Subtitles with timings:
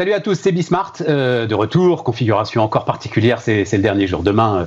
[0.00, 4.22] Salut à tous, c'est Bismart, euh, de retour, configuration encore particulière, c'est le dernier jour.
[4.22, 4.64] Demain, euh,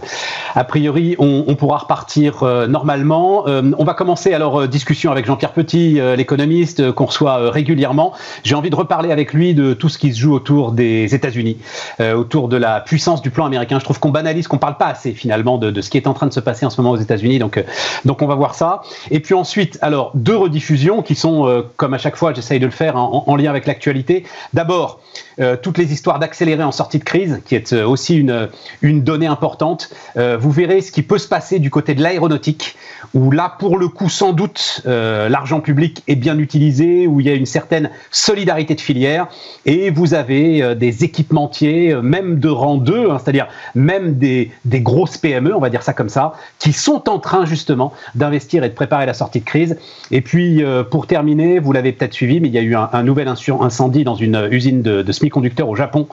[0.54, 3.46] a priori, on, pourra repartir euh, normalement.
[3.48, 8.14] on va commencer alors discussion avec Jean-Pierre Petit, l'économiste qu'on reçoit régulièrement.
[8.44, 11.58] J'ai envie de reparler avec lui de tout ce qui se joue autour des États-Unis,
[12.00, 13.80] autour de la puissance du plan américain.
[13.80, 16.28] Je trouve qu'on banalise, qu'on parle pas assez finalement de, ce qui est en train
[16.28, 17.40] de se passer en ce moment aux États-Unis.
[17.40, 17.64] Donc,
[18.06, 18.84] donc on va voir ça.
[19.10, 22.72] Et puis ensuite, alors deux rediffusions qui sont, comme à chaque fois, j'essaye de le
[22.72, 24.26] faire en, en lien avec l'actualité.
[24.54, 25.00] D'abord,
[25.40, 28.50] euh, toutes les histoires d'accélérer en sortie de crise, qui est euh, aussi une,
[28.82, 29.90] une donnée importante.
[30.16, 32.76] Euh, vous verrez ce qui peut se passer du côté de l'aéronautique,
[33.14, 37.30] où là, pour le coup, sans doute, l'argent public est bien utilisé, où il y
[37.30, 39.28] a une certaine solidarité de filière,
[39.66, 45.18] et vous avez des équipementiers, même de rang 2, hein, c'est-à-dire même des, des grosses
[45.18, 48.74] PME, on va dire ça comme ça, qui sont en train justement d'investir et de
[48.74, 49.78] préparer la sortie de crise.
[50.10, 53.28] Et puis, pour terminer, vous l'avez peut-être suivi, mais il y a eu un, nouvel
[53.28, 56.08] incendie dans une usine de, de semi-conducteurs au Japon.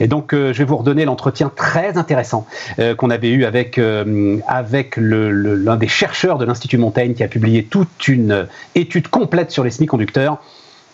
[0.00, 2.46] Et donc, euh, je vais vous redonner l'entretien très intéressant
[2.78, 7.28] euh, qu'on avait eu avec, euh, avec l'un des chercheurs de l'Institut Montaigne qui a
[7.28, 10.38] publié toute une étude complète sur les semi-conducteurs,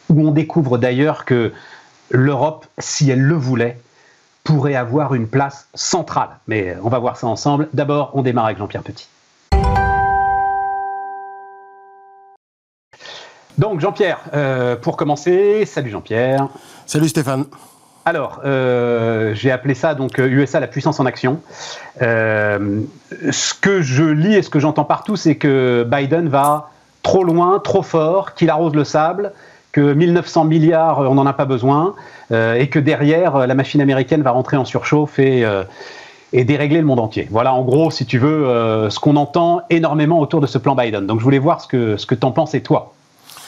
[0.08, 1.52] où on découvre d'ailleurs que
[2.10, 3.78] l'Europe, si elle le voulait,
[4.42, 6.28] pourrait avoir une place centrale.
[6.48, 7.68] Mais on va voir ça ensemble.
[7.72, 9.08] D'abord, on démarre avec Jean-Pierre Petit.
[13.56, 14.18] Donc Jean-Pierre,
[14.82, 16.48] pour commencer, salut Jean-Pierre.
[16.86, 17.46] Salut Stéphane.
[18.06, 21.40] Alors, euh, j'ai appelé ça donc USA euh, la puissance en action.
[22.02, 22.82] Euh,
[23.30, 26.70] ce que je lis et ce que j'entends partout, c'est que Biden va
[27.02, 29.32] trop loin, trop fort, qu'il arrose le sable,
[29.72, 31.94] que 1900 milliards, on n'en a pas besoin,
[32.30, 35.44] et que derrière, la machine américaine va rentrer en surchauffe et,
[36.32, 37.28] et dérégler le monde entier.
[37.30, 41.06] Voilà, en gros, si tu veux, ce qu'on entend énormément autour de ce plan Biden.
[41.06, 42.94] Donc, je voulais voir ce que, ce que tu en penses et toi.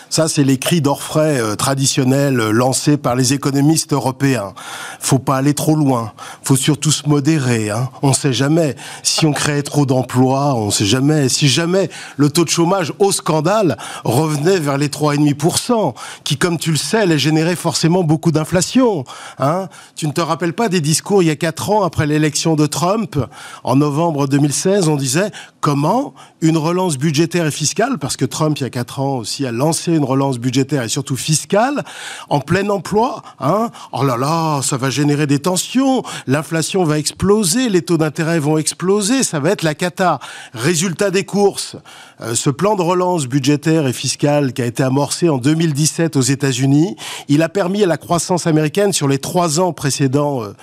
[0.09, 4.55] Ça, c'est les cris d'orfraie euh, traditionnels euh, lancés par les économistes européens.
[5.00, 6.12] Faut pas aller trop loin.
[6.43, 7.71] Faut surtout se modérer.
[7.71, 7.91] Hein.
[8.03, 8.77] On sait jamais.
[9.03, 11.28] Si on crée trop d'emplois, on sait jamais.
[11.28, 15.94] Si jamais le taux de chômage au scandale revenait vers les 3,5%,
[16.25, 19.05] qui, comme tu le sais, allait générer forcément beaucoup d'inflation.
[19.38, 19.69] Hein.
[19.97, 22.67] Tu ne te rappelles pas des discours il y a quatre ans après l'élection de
[22.67, 23.19] Trump,
[23.65, 25.31] en novembre 2016, on disait
[25.61, 29.47] comment une relance budgétaire et fiscale, parce que Trump, il y a quatre ans aussi,
[29.47, 31.83] a lancé une relance budgétaire et surtout fiscale
[32.29, 33.23] en plein emploi.
[33.41, 38.39] Hein oh là là, ça va générer des tensions, l'inflation va exploser, les taux d'intérêt
[38.39, 40.19] vont exploser, ça va être la cata.
[40.53, 41.77] Résultat des courses,
[42.21, 46.21] euh, ce plan de relance budgétaire et fiscale qui a été amorcé en 2017 aux
[46.21, 46.97] États-Unis,
[47.29, 50.55] il a permis à la croissance américaine sur les trois ans précédents euh,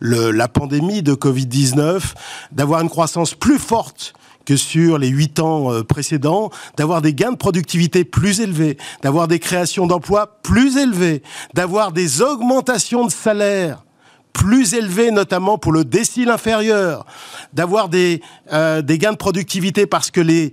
[0.00, 2.00] le, la pandémie de Covid-19
[2.52, 4.14] d'avoir une croissance plus forte
[4.56, 9.38] sur les huit ans euh, précédents, d'avoir des gains de productivité plus élevés, d'avoir des
[9.38, 11.22] créations d'emplois plus élevées,
[11.54, 13.84] d'avoir des augmentations de salaires
[14.32, 17.04] plus élevées, notamment pour le décile inférieur,
[17.52, 18.22] d'avoir des,
[18.52, 20.52] euh, gains de productivité parce que les,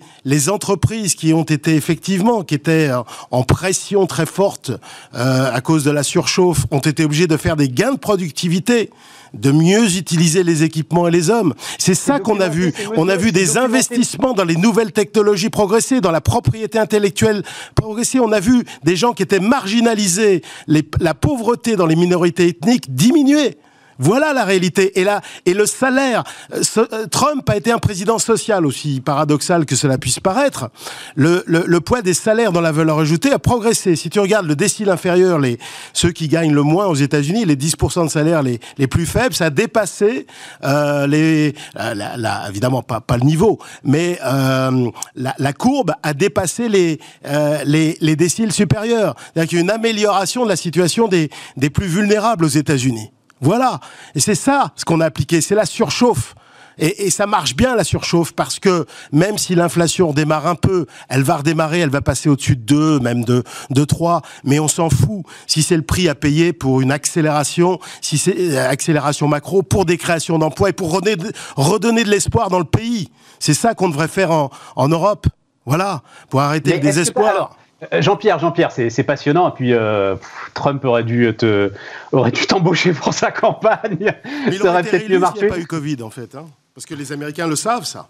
[0.49, 2.91] entreprises qui ont été effectivement, qui étaient
[3.31, 4.71] en pression très forte
[5.15, 8.91] euh, à cause de la surchauffe, ont été obligées de faire des gains de productivité
[9.33, 11.53] de mieux utiliser les équipements et les hommes.
[11.77, 12.73] C'est ça qu'on a vu.
[12.95, 17.43] On a vu des investissements dans les nouvelles technologies progresser, dans la propriété intellectuelle
[17.75, 18.19] progresser.
[18.19, 23.57] On a vu des gens qui étaient marginalisés, la pauvreté dans les minorités ethniques diminuer.
[23.99, 24.99] Voilà la réalité.
[24.99, 26.23] Et là, et le salaire.
[26.53, 30.69] Euh, euh, Trump a été un président social aussi paradoxal que cela puisse paraître.
[31.15, 33.95] Le, le, poids des salaires dans la valeur ajoutée a progressé.
[33.95, 35.57] Si tu regardes le décile inférieur, les
[35.93, 39.33] ceux qui gagnent le moins aux États-Unis, les 10% de salaire les, les plus faibles,
[39.33, 40.27] ça a dépassé
[40.63, 41.53] euh, les.
[41.75, 47.59] La, évidemment pas pas le niveau, mais euh, la, la, courbe a dépassé les euh,
[47.65, 49.15] les, les déciles supérieurs.
[49.17, 53.11] C'est-à-dire qu'il y a une amélioration de la situation des des plus vulnérables aux États-Unis.
[53.41, 53.79] Voilà.
[54.15, 56.35] Et c'est ça ce qu'on a appliqué, c'est la surchauffe.
[56.79, 61.23] Et, ça marche bien la surchauffe parce que même si l'inflation démarre un peu, elle
[61.23, 64.89] va redémarrer, elle va passer au-dessus de 2, même de, de 3, mais on s'en
[64.89, 65.23] fout.
[65.47, 69.85] Si c'est le prix à payer pour une accélération, si c'est euh, accélération macro, pour
[69.85, 71.17] des créations d'emplois et pour redonner,
[71.55, 73.09] redonner de l'espoir dans le pays.
[73.39, 75.25] C'est ça qu'on devrait faire en, en Europe.
[75.65, 77.57] Voilà, pour arrêter le désespoir.
[77.93, 79.49] Euh, Jean-Pierre, Jean-Pierre, c'est passionnant.
[79.49, 80.15] Et puis euh,
[80.53, 81.71] Trump aurait dû te,
[82.11, 84.13] aurait dû t'embaucher pour sa campagne.
[84.45, 85.41] Mais ça aurait peut-être mieux marché.
[85.41, 87.85] Il n'y a pas eu Covid en fait, hein parce que les Américains le savent
[87.85, 88.07] ça.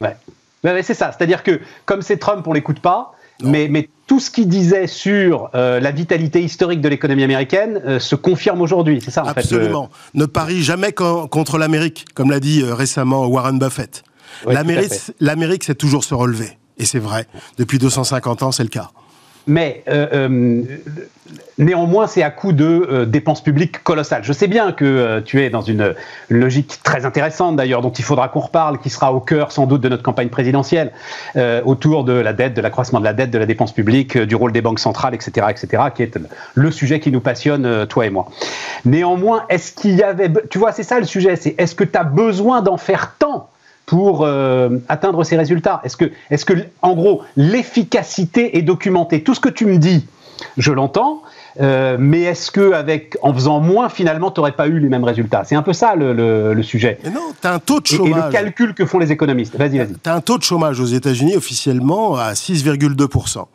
[0.00, 0.16] Ouais,
[0.82, 1.12] c'est ça.
[1.12, 3.12] C'est-à-dire que comme c'est Trump, on l'écoute pas.
[3.42, 8.14] Mais, mais, tout ce qu'il disait sur euh, la vitalité historique de l'économie américaine se
[8.14, 9.90] confirme aujourd'hui, c'est ça en Absolument.
[10.14, 14.04] Ne parie jamais contre l'Amérique, comme l'a dit récemment Warren Buffett.
[14.46, 16.56] L'Amérique, c'est toujours se relever.
[16.78, 17.26] Et c'est vrai.
[17.58, 18.90] Depuis 250 ans, c'est le cas.
[19.46, 19.84] mais
[21.58, 24.22] Néanmoins, c'est à coup de euh, dépenses publiques colossales.
[24.24, 25.94] Je sais bien que euh, tu es dans une,
[26.28, 29.80] logique très intéressante d'ailleurs, dont il faudra qu'on reparle, qui sera au cœur sans doute
[29.80, 30.92] de notre campagne présidentielle,
[31.36, 34.34] euh, autour de la dette, de l'accroissement de la dette, de la dépense publique, du
[34.34, 36.18] rôle des banques centrales, etc., etc., qui est
[36.54, 38.28] le sujet qui nous passionne, toi et moi.
[38.84, 40.30] Néanmoins, est-ce qu'il y avait...
[40.50, 43.48] Tu vois, c'est ça le sujet, c'est est-ce que tu as besoin d'en faire tant
[43.86, 44.26] pour
[44.88, 45.80] atteindre ces résultats.
[45.84, 49.22] Est-ce que, est que, en gros, l'efficacité est documentée?
[49.22, 50.06] Tout ce que tu me dis,
[50.56, 51.22] je l'entends,
[51.60, 55.04] euh, mais est-ce que avec, en faisant moins, finalement, tu n'aurais pas eu les mêmes
[55.04, 55.44] résultats?
[55.44, 56.98] C'est un peu ça le, sujet.
[57.04, 58.10] Mais non, tu as un taux de chômage.
[58.10, 59.56] Et, le calcul que font les économistes.
[59.56, 59.94] Vas-y, vas-y.
[60.02, 63.46] Tu as un taux de chômage aux États-Unis officiellement à 6,2%.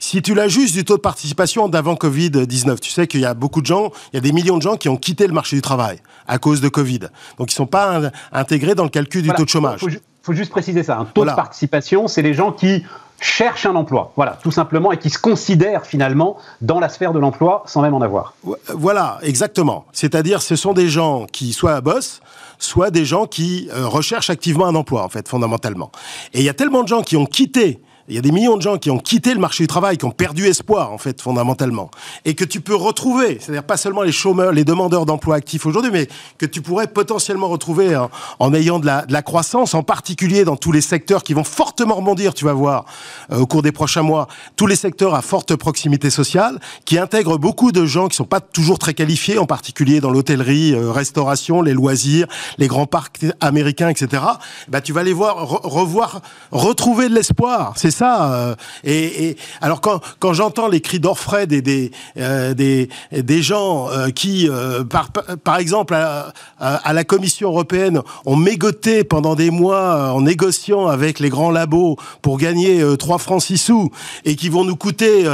[0.00, 3.60] Si tu l'ajustes du taux de participation d'avant Covid-19, tu sais qu'il y a beaucoup
[3.60, 5.62] de gens, il y a des millions de gens qui ont quitté le marché du
[5.62, 7.00] travail à cause de Covid.
[7.38, 8.00] Donc ils ne sont pas
[8.32, 9.80] intégrés dans le calcul du taux de chômage.
[9.82, 10.98] Il faut, juste préciser ça.
[10.98, 12.84] Un taux de participation, c'est les gens qui
[13.20, 17.18] cherchent un emploi, voilà, tout simplement, et qui se considèrent finalement dans la sphère de
[17.18, 18.34] l'emploi sans même en avoir.
[18.68, 19.86] Voilà, exactement.
[19.92, 22.20] C'est-à-dire, ce sont des gens qui soit bossent,
[22.58, 25.90] soit des gens qui euh, recherchent activement un emploi, en fait, fondamentalement.
[26.32, 28.56] Et il y a tellement de gens qui ont quitté il y a des millions
[28.56, 31.20] de gens qui ont quitté le marché du travail, qui ont perdu espoir, en fait,
[31.20, 31.90] fondamentalement.
[32.24, 35.90] Et que tu peux retrouver, c'est-à-dire pas seulement les chômeurs, les demandeurs d'emploi actifs aujourd'hui,
[35.92, 36.08] mais
[36.38, 37.98] que tu pourrais potentiellement retrouver
[38.38, 42.32] en, ayant de la, croissance, en particulier dans tous les secteurs qui vont fortement rebondir,
[42.32, 42.86] tu vas voir,
[43.30, 44.26] euh, au cours des prochains mois,
[44.56, 48.40] tous les secteurs à forte proximité sociale, qui intègrent beaucoup de gens qui sont pas
[48.40, 52.26] toujours très qualifiés, en particulier dans l'hôtellerie, euh, restauration, les loisirs,
[52.56, 54.22] les grands parcs américains, etc.
[54.68, 56.22] Bah, tu vas les voir, revoir,
[56.52, 57.74] retrouver de l'espoir.
[57.76, 58.54] C'est Euh,
[58.84, 64.10] et, alors quand, quand j'entends les cris d'orfraie des des, euh, des, des gens euh,
[64.10, 64.48] qui,
[64.90, 65.10] par,
[65.44, 71.18] par exemple à, à, la Commission européenne, ont mégoté pendant des mois en négociant avec
[71.18, 73.90] les grands labos pour gagner 3 francs 6 sous
[74.24, 75.24] et qui vont nous coûter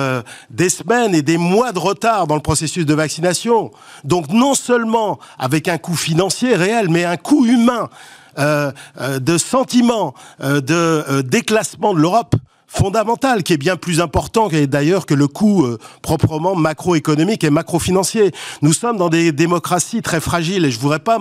[0.50, 3.70] des semaines et des mois de retard dans le processus de vaccination.
[4.04, 7.88] Donc non seulement avec un coût financier réel, mais un coût humain.
[8.36, 12.34] de sentiment de déclassement de l'Europe
[12.74, 18.32] fondamental, qui est bien plus important d'ailleurs que le coût euh, proprement macroéconomique et macrofinancier.
[18.62, 21.18] Nous sommes dans des démocraties très fragiles et je voudrais pas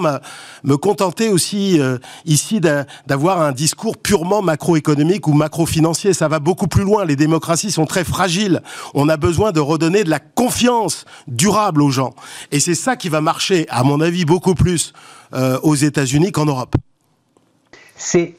[0.63, 6.13] me contenter aussi euh, ici d'avoir un discours purement macroéconomique ou macrofinancier.
[6.13, 7.05] Ça va beaucoup plus loin.
[7.05, 8.61] Les démocraties sont très fragiles.
[8.95, 12.15] On a besoin de redonner de la confiance durable aux gens.
[12.51, 14.93] Et c'est ça qui va marcher, à mon avis, beaucoup plus
[15.33, 16.75] euh, aux États-Unis qu'en Europe.
[17.95, 18.35] C'est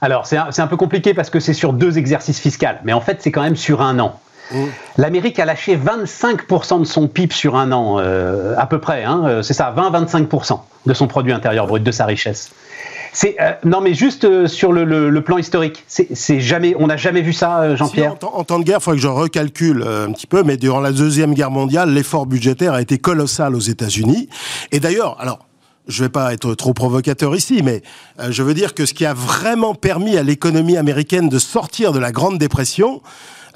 [0.00, 3.18] alors, c'est un, peu compliqué parce que c'est sur deux exercices fiscaux, mais en fait,
[3.20, 4.18] c'est quand même sur un an.
[4.50, 4.64] Mmh.
[4.96, 9.04] L'Amérique a lâché 25% de son PIB sur un an, euh, à peu près.
[9.04, 12.50] Hein, euh, c'est ça, 20-25% de son produit intérieur brut, de sa richesse.
[13.12, 17.32] C'est euh, non, mais juste sur le, plan historique, c'est jamais, on n'a jamais vu
[17.32, 18.14] ça, Jean-Pierre?
[18.22, 20.92] en, temps de guerre, il faudrait que je recalcule un petit peu, mais durant la
[20.92, 24.28] deuxième guerre mondiale, l'effort budgétaire a été colossal aux États-Unis.
[24.72, 25.49] Et d'ailleurs, alors
[25.88, 27.82] je ne vais pas être trop provocateur ici, mais
[28.20, 31.92] euh, je veux dire que ce qui a vraiment permis à l'économie américaine de sortir
[31.92, 33.02] de la Grande Dépression,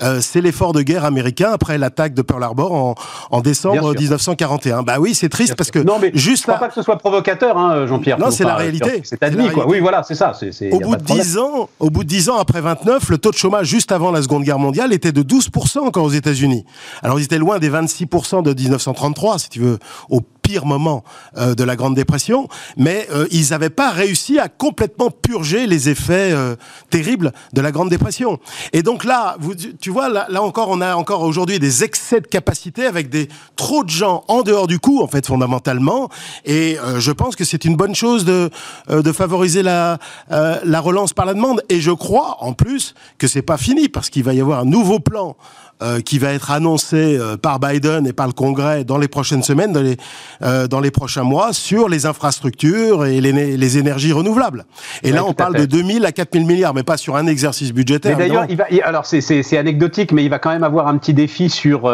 [0.03, 2.97] euh, c'est l'effort de guerre américain après l'attaque de Pearl Harbor
[3.31, 4.83] en, décembre 1941.
[4.83, 6.99] Bah oui, c'est triste parce que non, mais juste je crois pas que ce soit
[6.99, 8.19] provocateur, hein, Jean-Pierre.
[8.19, 9.03] Non, c'est la réalité.
[9.05, 9.69] C'est admis, quoi.
[9.69, 10.33] Oui, voilà, c'est ça.
[10.73, 13.37] au bout de 10 ans, au bout de 10 ans après 29, le taux de
[13.37, 16.65] chômage juste avant la Seconde Guerre mondiale était de 12% encore aux États-Unis.
[17.03, 19.79] Alors ils étaient loin des 26% de 1933, si tu veux,
[20.11, 21.03] au pire moment
[21.39, 25.89] euh, de la Grande Dépression, mais euh, ils n'avaient pas réussi à complètement purger les
[25.89, 26.55] effets euh,
[26.91, 28.39] terribles de la Grande Dépression.
[28.73, 29.37] Et donc là,
[29.81, 33.83] tu vois, là, encore, on a encore aujourd'hui des excès de capacité avec des trop
[33.85, 36.11] de gens en dehors du coup, en fait, fondamentalement.
[36.45, 38.51] Et je pense que c'est une bonne chose de,
[38.91, 39.99] de favoriser la,
[40.31, 41.63] la relance par la demande.
[41.71, 44.65] Et je crois, en plus, que c'est pas fini parce qu'il va y avoir un
[44.65, 45.37] nouveau plan
[45.83, 49.43] euh, qui va être annoncé euh, par Biden et par le Congrès dans les prochaines
[49.43, 49.97] semaines, dans les,
[50.43, 54.67] euh, dans les prochains mois, sur les infrastructures et les, les énergies renouvelables.
[55.03, 58.17] Et là, on parle de 2000 à 4000 milliards, mais pas sur un exercice budgétaire.
[58.17, 61.51] d'ailleurs, il va, alors c'est anecdotique, mais il va quand même avoir un petit défi
[61.51, 61.93] sur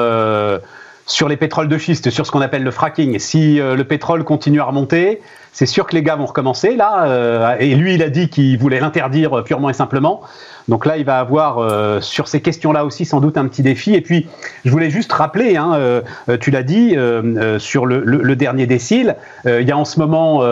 [1.07, 3.19] sur les pétroles de schiste, sur ce qu'on appelle le fracking.
[3.19, 5.21] Si le pétrole continue à remonter,
[5.53, 7.57] c'est sûr que les gars vont recommencer là.
[7.59, 10.23] et lui, il a dit qu'il voulait l'interdire purement et simplement.
[10.71, 13.95] Donc là, il va avoir euh, sur ces questions-là aussi sans doute un petit défi.
[13.95, 14.29] Et puis,
[14.65, 16.03] je voulais juste rappeler, hein, euh,
[16.41, 20.43] tu l'as dit, euh, sur le, dernier décile, il y a en ce moment,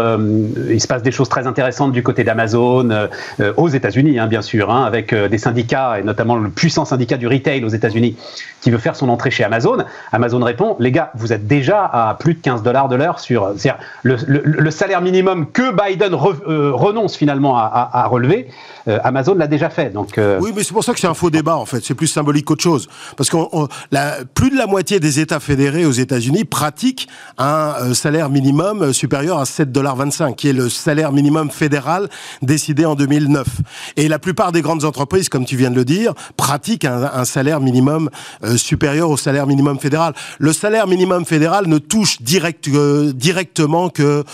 [0.68, 3.08] il se passe des choses très intéressantes du côté d'Amazon,
[3.56, 7.28] aux États-Unis, hein, bien sûr, hein, avec des syndicats, et notamment le puissant syndicat du
[7.28, 8.16] retail aux États-Unis,
[8.60, 9.78] qui veut faire son entrée chez Amazon.
[10.12, 13.54] Amazon répond, les gars, vous êtes déjà à plus de 15 dollars de l'heure sur...
[14.02, 18.48] Le, le, salaire minimum que Biden renonce finalement à, relever,
[18.86, 19.90] Amazon l'a déjà fait.
[19.90, 21.84] Donc, Oui, mais c'est pour ça que c'est un faux débat en fait.
[21.84, 22.88] C'est plus symbolique qu'autre chose.
[23.16, 23.36] Parce que
[24.34, 29.44] plus de la moitié des États fédérés aux États-Unis pratiquent un salaire minimum supérieur à
[29.44, 32.08] 7,25 qui est le salaire minimum fédéral
[32.42, 33.46] décidé en 2009.
[33.96, 37.60] Et la plupart des grandes entreprises, comme tu viens de le dire, pratiquent un, salaire
[37.60, 38.10] minimum
[38.56, 40.14] supérieur au salaire minimum fédéral.
[40.38, 44.24] Le salaire minimum fédéral ne touche direct, euh, directement que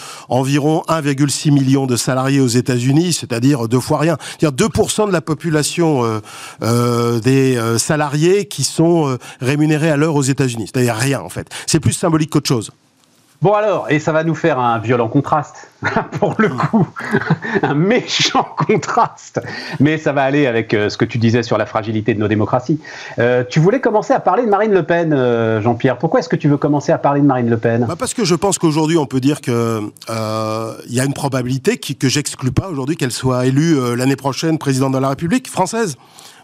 [0.45, 4.19] environ 1,6 million de salariés aux États-Unis, c'est-à-dire deux fois rien.
[4.39, 6.21] C'est-à-dire 2% de la population euh,
[6.63, 10.71] euh, des salariés qui sont rémunérés à l'heure aux États-Unis.
[10.73, 11.49] C'est-à-dire rien en fait.
[11.67, 12.71] C'est plus symbolique qu'autre chose.
[13.43, 15.69] Bon alors, et ça va nous faire un violent contraste,
[16.19, 16.87] pour le coup,
[17.63, 19.41] un méchant contraste,
[19.81, 22.29] mais ça va aller avec euh, ce que tu disais sur la fragilité de nos
[22.29, 22.81] démocraties.
[23.19, 25.99] Euh, tu voulais commencer à parler de Marine Le Pen, euh, Jean-Pierre.
[25.99, 27.85] Pourquoi est-ce que tu veux commencer à parler de Marine Le Pen?
[27.87, 32.09] Bah Parce que je pense qu'aujourd'hui, on peut dire qu'il y a une probabilité que
[32.09, 35.97] j'exclus pas aujourd'hui qu'elle soit élue l'année prochaine présidente de la République française.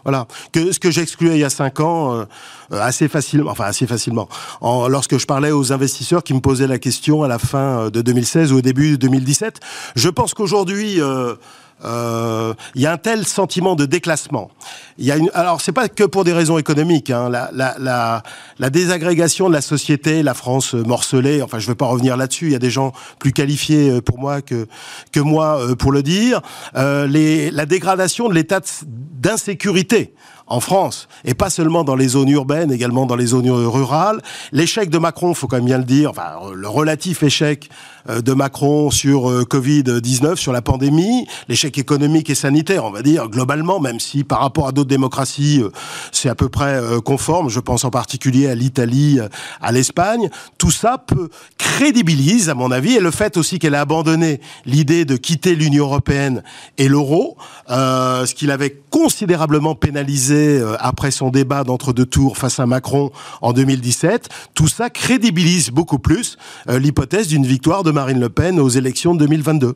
[0.03, 0.27] Voilà.
[0.51, 2.25] Que, ce que j'excluais il y a cinq ans, euh,
[2.71, 4.27] assez facilement, enfin assez facilement,
[4.61, 7.89] en, lorsque je parlais aux investisseurs qui me posaient la question à la fin euh,
[7.89, 9.59] de 2016 ou au début de 2017,
[9.95, 11.35] je pense qu'aujourd'hui, euh,
[11.83, 14.51] il y a un tel sentiment de déclassement.
[14.97, 17.09] Il y a une, alors c'est pas que pour des raisons économiques.
[17.09, 18.23] Hein, la, la, la,
[18.59, 21.41] la, désagrégation de la société, la France morcelée.
[21.41, 22.47] Enfin, je ne vais pas revenir là-dessus.
[22.47, 24.67] Il y a des gens plus qualifiés euh, pour moi que
[25.11, 26.41] que moi euh, pour le dire.
[26.75, 30.13] Euh, les, la dégradation de l'état d'insécurité
[30.51, 34.21] en France, et pas seulement dans les zones urbaines, également dans les zones rurales.
[34.51, 36.11] L'échec de Macron, faut quand même bien le dire,
[36.53, 37.69] le relatif échec
[38.09, 43.01] euh, de Macron sur euh, Covid-19, sur la pandémie, l'échec économique et sanitaire, on va
[43.01, 45.71] dire, globalement, même si par rapport à d'autres démocraties, euh,
[46.11, 49.19] c'est à peu près conforme, je pense en particulier à l'Italie,
[49.61, 53.81] à l'Espagne, tout ça peut crédibilise, à mon avis, et le fait aussi qu'elle a
[53.81, 56.43] abandonné l'idée de quitter l'Union européenne
[56.77, 57.37] et l'euro,
[57.69, 60.40] ce qu'il avait considérablement pénalisé
[60.79, 66.37] après son débat d'entre-deux tours face à Macron en 2017, tout ça crédibilise beaucoup plus
[66.67, 69.75] l'hypothèse d'une victoire de Marine Le Pen aux élections de 2022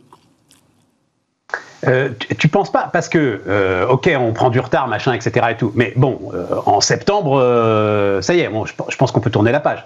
[1.88, 5.55] euh, tu, penses pas parce que euh, ok on prend du retard machin etc et
[5.55, 7.39] tout mais bon euh, en septembre
[8.22, 9.86] ça y est je, pense qu'on peut tourner la page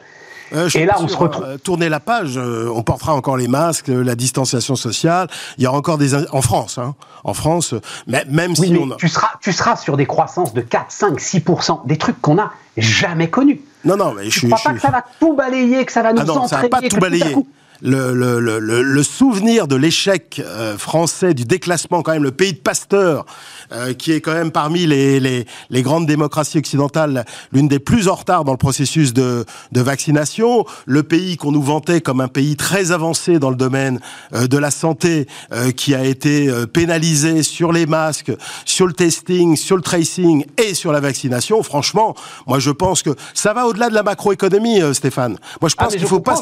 [0.51, 1.57] et là, on se retrouve.
[1.59, 5.27] tourner la page, on portera encore les masques, la distanciation sociale.
[5.57, 6.15] Il y aura encore des.
[6.31, 7.75] En France, hein, En France,
[8.07, 8.95] mais, même si on.
[8.95, 12.51] Tu, seras, tu seras sur des croissances de 4, 5, 6% des trucs qu'on n'a
[12.77, 13.61] jamais connus.
[13.85, 16.13] Non, non, mais je, ne crois pas que ça va tout balayer, que ça va
[16.13, 17.35] nous ah non, Ça va pas tout balayer
[17.81, 22.53] le, le, le, le, souvenir de l'échec euh, français du déclassement, quand même, le pays
[22.53, 23.25] de Pasteur,
[23.71, 28.07] euh, qui est quand même parmi les, les, les grandes démocraties occidentales l'une des plus
[28.07, 32.27] en retard dans le processus de, de vaccination, le pays qu'on nous vantait comme un
[32.27, 33.99] pays très avancé dans le domaine
[34.33, 35.27] euh, de la santé,
[35.75, 38.31] qui a été pénalisé sur les masques,
[38.65, 41.61] sur le testing, sur le tracing et sur la vaccination.
[41.63, 42.15] Franchement,
[42.47, 45.37] moi je pense que ça va au-delà de la macroéconomie, Stéphane.
[45.61, 46.41] Moi je ah, pense qu'il faut pas,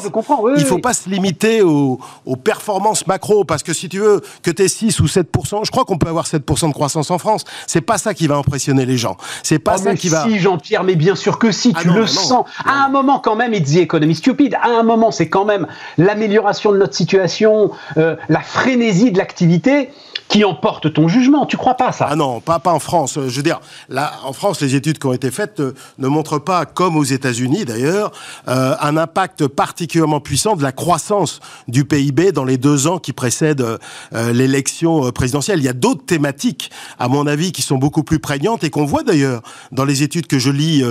[0.56, 1.27] il faut pas se limiter
[1.62, 1.98] aux,
[2.44, 5.84] performances macro, parce que si tu veux que tu aies 6 ou 7%, je crois
[5.84, 7.44] qu'on peut avoir 7% de croissance en France.
[7.66, 9.16] C'est pas ça qui va impressionner les gens.
[9.42, 10.24] C'est pas oh, ça qui va.
[10.24, 12.46] Si, Jean-Pierre, mais bien sûr que si, ah tu le sens.
[12.64, 14.56] À un moment, quand même, il dit économie stupide.
[14.62, 15.66] À un moment, c'est quand même
[15.96, 19.90] l'amélioration de notre situation, euh, la frénésie de l'activité
[20.28, 21.46] qui emporte ton jugement.
[21.46, 22.06] Tu crois pas ça?
[22.10, 23.14] Ah non, pas, pas en France.
[23.14, 26.38] Je veux dire, là, en France, les études qui ont été faites euh, ne, montrent
[26.38, 28.12] pas, comme aux États-Unis d'ailleurs,
[28.46, 33.12] euh, un impact particulièrement puissant de la croissance du PIB dans les deux ans qui
[33.12, 33.78] précèdent
[34.14, 35.60] euh, l'élection présidentielle.
[35.60, 38.84] Il y a d'autres thématiques, à mon avis, qui sont beaucoup plus prégnantes et qu'on
[38.84, 39.42] voit d'ailleurs
[39.72, 40.82] dans les études que je lis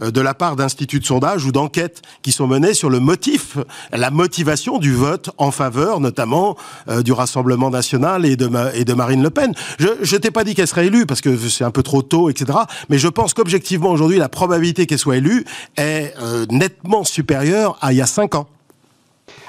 [0.00, 3.56] de la part d'instituts de sondage ou d'enquêtes qui sont menées sur le motif,
[3.92, 6.56] la motivation du vote en faveur, notamment
[7.04, 8.46] du Rassemblement national et de,
[8.84, 9.52] de Marine Le Pen.
[9.78, 12.30] Je ne t'ai pas dit qu'elle serait élue parce que c'est un peu trop tôt,
[12.30, 12.58] etc.
[12.88, 15.44] Mais je pense qu'objectivement aujourd'hui, la probabilité qu'elle soit élue
[15.76, 18.46] est euh, nettement supérieure à il y a cinq ans.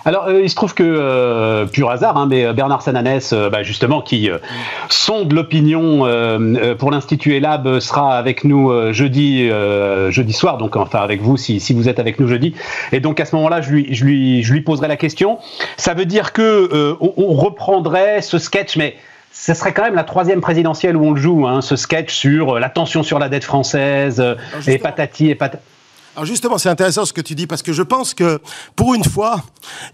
[0.05, 4.01] Alors, euh, il se trouve que, euh, pur hasard, hein, mais Bernard Sananès, bah, justement,
[4.01, 4.29] qui
[4.89, 5.99] sonde l'opinion
[6.77, 9.49] pour l'Institut Elab, sera avec nous jeudi,
[10.09, 12.53] jeudi soir, donc enfin avec vous si, vous êtes avec nous jeudi.
[12.91, 15.39] Et donc à ce moment-là, je lui, poserai la question.
[15.77, 18.95] Ça veut dire que on reprendrait ce sketch, mais
[19.33, 22.55] ce serait quand même la troisième présidentielle où on le joue, hein, ce sketch sur
[22.55, 24.35] euh, la tension sur la dette française, euh,
[24.67, 25.63] et patati et patati.
[26.15, 28.39] Alors justement, c'est intéressant ce que tu dis parce que je pense que
[28.75, 29.43] pour une fois,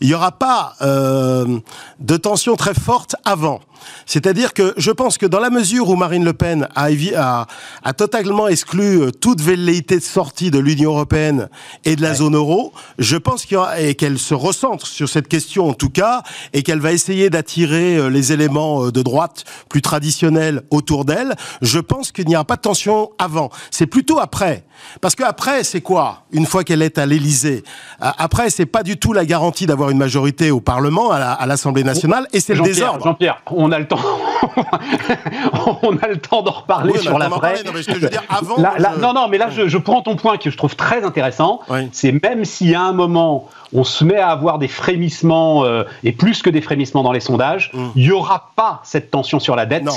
[0.02, 1.60] il n'y aura pas euh,
[2.00, 3.62] de tension très forte avant.
[4.06, 7.48] C'est-à-dire que je pense que dans la mesure où Marine Le Pen a, a,
[7.84, 11.50] a totalement exclu euh, toute velléité de sortie de l'Union européenne
[11.86, 15.90] et de la zone euro, je pense qu'elle se recentre sur cette question en tout
[15.90, 16.24] cas,
[16.54, 21.36] et qu'elle va essayer d'attirer euh, les éléments euh, de droite plus traditionnels autour d'elle.
[21.62, 23.50] Je pense qu'il n'y a pas de tension avant.
[23.72, 24.66] C'est plutôt après.
[25.02, 27.64] Parce qu'après, c'est quoi Une fois qu'elle est à l'Élysée,
[28.00, 32.28] après, c'est pas du tout la garantie d'avoir une majorité au Parlement, à l'Assemblée nationale,
[32.34, 33.04] et c'est le désordre.
[33.04, 34.00] Jean-Pierre, on a le temps.
[35.84, 37.64] on a le temps d'en reparler sur la vraie.
[37.64, 40.50] non, mais je veux dire, avant, non, non, mais là, je, prends ton point que
[40.50, 41.62] je trouve très intéressant.
[41.92, 46.12] C'est même si à un moment on se met à avoir des frémissements euh, et
[46.12, 47.88] plus que des frémissements dans les sondages, mm.
[47.96, 49.84] il n'y aura pas cette tension sur la dette.
[49.84, 49.94] Non.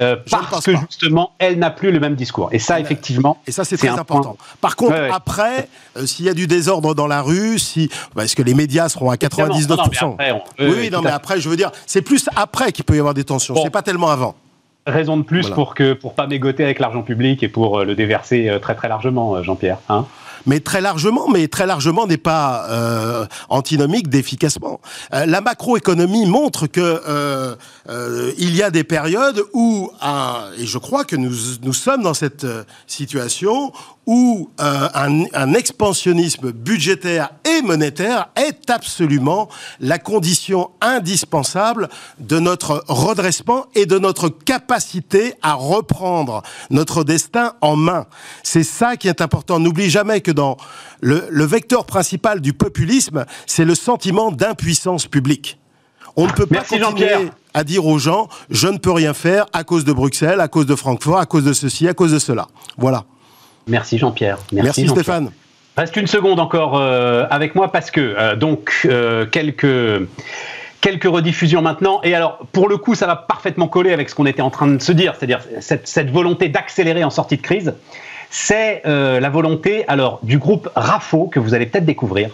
[0.00, 2.48] Euh, parce que justement, elle n'a plus le même discours.
[2.52, 4.36] Et ça, effectivement, et ça c'est très important.
[4.60, 8.34] Par contre, après, euh, s'il y a du désordre dans la rue, si bah, est-ce
[8.34, 10.16] que les médias seront à 99%
[10.58, 13.24] Oui, non, mais après, je veux dire, c'est plus après qu'il peut y avoir des
[13.24, 13.54] tensions.
[13.62, 14.34] C'est pas tellement avant.
[14.86, 17.94] Raison de plus pour que pour pas mégoter avec l'argent public et pour euh, le
[17.94, 19.78] déverser très très largement, Jean-Pierre.
[19.90, 20.06] Hein
[20.46, 24.80] mais très largement, mais très largement n'est pas euh, antinomique d'efficacement.
[25.14, 27.54] Euh, la macroéconomie montre que euh,
[28.38, 29.90] il y a des périodes où,
[30.58, 31.32] et je crois que nous,
[31.62, 32.46] nous sommes dans cette
[32.86, 33.72] situation,
[34.10, 39.48] où euh, un, un, expansionnisme budgétaire et monétaire est absolument
[39.78, 41.88] la condition indispensable
[42.18, 48.06] de notre redressement et de notre capacité à reprendre notre destin en main.
[48.42, 49.60] C'est ça qui est important.
[49.60, 50.56] N'oublie jamais que dans
[51.00, 55.60] le, le vecteur principal du populisme, c'est le sentiment d'impuissance publique.
[56.16, 59.62] On ne peut pas continuer à dire aux gens je ne peux rien faire à
[59.62, 62.48] cause de Bruxelles, à cause de Francfort, à cause de ceci, à cause de cela.
[62.76, 63.04] Voilà.
[63.70, 64.38] Merci Jean-Pierre.
[64.52, 65.30] Merci, Stéphane.
[65.76, 70.08] Reste une seconde encore euh, avec moi parce que euh, donc euh, quelques
[70.80, 72.00] quelques rediffusions maintenant.
[72.02, 74.66] Et alors, pour le coup, ça va parfaitement coller avec ce qu'on était en train
[74.66, 77.74] de se dire, c'est-à-dire cette, cette, volonté d'accélérer en sortie de crise.
[78.30, 82.30] C'est la volonté alors du groupe RAFO que vous allez peut-être découvrir.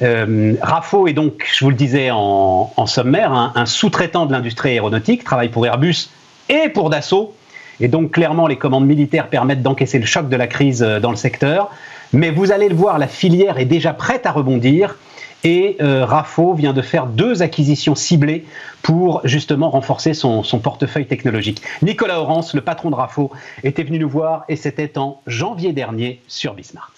[0.00, 5.24] RAFO est donc, je vous le disais en, en sommaire, un sous-traitant de l'industrie aéronautique,
[5.24, 6.10] travaille pour Airbus
[6.48, 7.34] et pour Dassault.
[7.80, 11.10] Et donc clairement, les commandes militaires permettent d'encaisser le choc de la crise euh, dans
[11.10, 11.70] le secteur.
[12.12, 14.96] Mais vous allez le voir, la filière est déjà prête à rebondir.
[15.42, 18.46] Et euh, RAFO vient de faire deux acquisitions ciblées
[18.82, 21.60] pour justement renforcer son, portefeuille technologique.
[21.82, 23.30] Nicolas Orance, le patron de RAFO,
[23.62, 26.93] était venu nous voir et c'était en janvier dernier sur Bismart.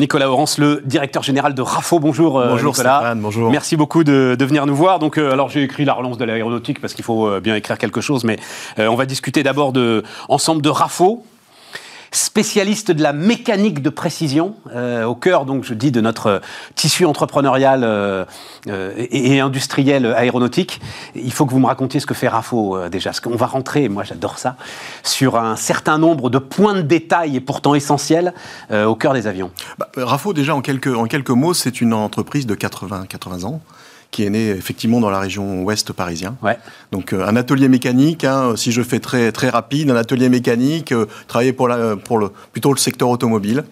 [0.00, 1.98] Nicolas Orance, le directeur général de RAFO.
[1.98, 3.16] Bonjour, euh, bonjour Nicolas.
[3.16, 3.50] bonjour.
[3.50, 5.00] Merci beaucoup de, venir nous voir.
[5.00, 7.78] Donc, euh, alors j'ai écrit la relance de l'aéronautique parce qu'il faut euh, bien écrire
[7.78, 8.38] quelque chose, mais
[8.78, 11.24] on va discuter d'abord de ensemble de RAFO,
[12.10, 16.40] spécialiste de la mécanique de précision, euh, au cœur, donc, je dis, de notre
[16.74, 18.24] tissu entrepreneurial euh,
[18.68, 20.80] euh, et, industriel aéronautique.
[21.14, 23.10] Il faut que vous me racontiez ce que fait RAFO déjà.
[23.10, 24.56] Parce qu'on va rentrer, moi j'adore ça,
[25.02, 28.34] sur un certain nombre de points de détail et pourtant essentiels
[28.70, 29.50] au cœur des avions.
[29.78, 33.60] Bah, RAFO, déjà, en quelques, en quelques mots, c'est une entreprise de 80, 80 ans
[34.10, 36.36] qui est né effectivement dans la région ouest parisien.
[36.42, 36.58] Ouais.
[36.92, 40.92] Donc euh, un atelier mécanique, hein, si je fais très très rapide, un atelier mécanique,
[40.92, 43.64] euh, travaillé pour, la, pour le, plutôt le secteur automobile.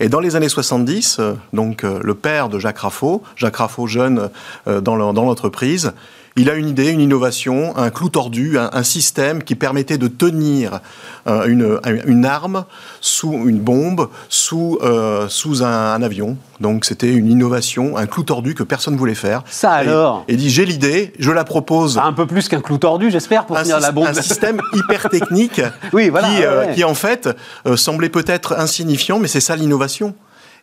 [0.00, 4.30] Et dans les années 70, euh, donc le père de Jacques Raffaut, Jacques Raffaut jeune
[4.66, 5.92] dans l'entreprise,
[6.36, 10.80] il a une idée, une innovation, un clou tordu, un, système qui permettait de tenir
[11.26, 12.64] euh, une, une, arme
[13.00, 16.36] sous une bombe, sous, euh, sous un, avion.
[16.60, 19.42] Donc c'était une innovation, un clou tordu que personne ne voulait faire.
[19.46, 21.98] Ça alors Et dit j'ai l'idée, je la propose.
[21.98, 24.06] Un peu plus qu'un clou tordu, j'espère, pour tenir la bombe.
[24.06, 25.60] Un système hyper technique
[25.92, 27.28] oui, voilà, qui, euh, qui en fait
[27.76, 30.14] semblait peut-être insignifiant, mais c'est ça l'innovation.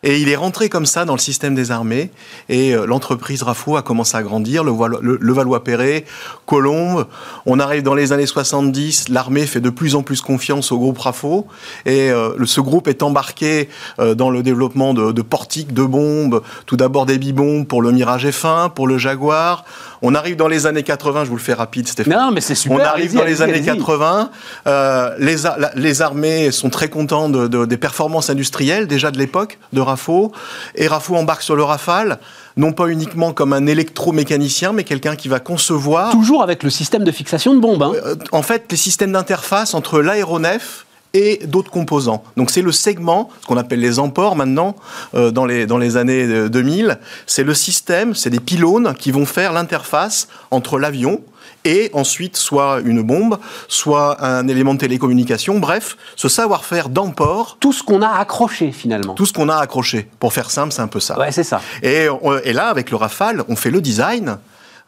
[0.02, 2.10] Et il est rentré comme ça dans le système des armées.
[2.48, 4.64] Et euh, l'entreprise RAFO a commencé à grandir.
[4.64, 6.06] Le, Valois-Perret,
[6.46, 7.06] Colombe.
[7.44, 9.10] On arrive dans les années 70.
[9.10, 11.46] L'armée fait de plus en plus confiance au groupe RAFO.
[11.84, 16.42] Et euh, ce groupe est embarqué euh, dans le développement de, de portiques, de bombes.
[16.64, 19.66] Tout d'abord des bibombes pour le Mirage F1, pour le Jaguar.
[20.02, 22.12] On arrive dans les années 80, je vous le fais rapide, Stéphane.
[22.12, 22.78] Non, mais c'est super.
[22.78, 24.30] On arrive dans les années 80.
[24.66, 25.36] Euh, les,
[25.74, 30.32] les, armées sont très contents de, des performances industrielles, déjà de l'époque, de RAFO.
[30.74, 32.18] Et RAFO embarque sur le Rafale
[32.56, 36.12] non pas uniquement comme un électromécanicien, mais quelqu'un qui va concevoir...
[36.12, 37.82] Toujours avec le système de fixation de bombes.
[37.82, 37.92] Hein.
[38.04, 42.22] Euh, en fait, les systèmes d'interface entre l'aéronef et d'autres composants.
[42.36, 44.76] Donc c'est le segment, ce qu'on appelle les emports maintenant,
[45.14, 49.26] euh, dans, les, dans les années 2000, c'est le système, c'est des pylônes qui vont
[49.26, 51.20] faire l'interface entre l'avion
[51.64, 57.58] et ensuite soit une bombe, soit un élément de télécommunication, bref, ce savoir-faire d'emport.
[57.60, 59.14] Tout ce qu'on a accroché finalement.
[59.14, 60.08] Tout ce qu'on a accroché.
[60.20, 61.18] Pour faire simple, c'est un peu ça.
[61.18, 61.60] Ouais, c'est ça.
[61.82, 62.06] Et,
[62.44, 64.38] et là, avec le Rafale, on fait le design,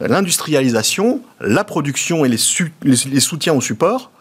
[0.01, 2.39] l'industrialisation, la production et les,
[2.85, 4.12] les soutiens au support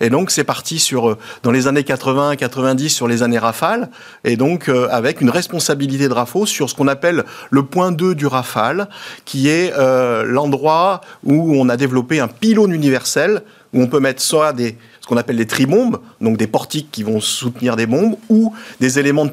[0.00, 3.90] et donc, c'est parti sur, euh, dans les années 80, 90, sur les années Rafale,
[4.24, 8.14] et donc euh, avec une responsabilité de RAFO sur ce qu'on appelle le point 2
[8.14, 8.88] du Rafale,
[9.24, 14.22] qui est euh, l'endroit où on a développé un pylône universel, où on peut mettre
[14.22, 18.16] soit des, ce qu'on appelle des tribombes, donc des portiques qui vont soutenir des bombes,
[18.28, 19.30] ou des éléments de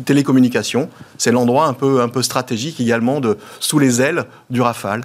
[0.00, 0.90] télécommunication.
[1.16, 5.02] C'est l'endroit un peu, un peu stratégique également de, sous les ailes du Rafale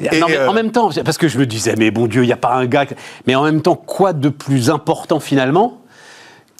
[0.00, 2.32] non, mais en même temps, parce que je me disais, mais bon Dieu, il n'y
[2.32, 2.86] a pas un gars.
[3.26, 5.80] Mais en même temps, quoi de plus important finalement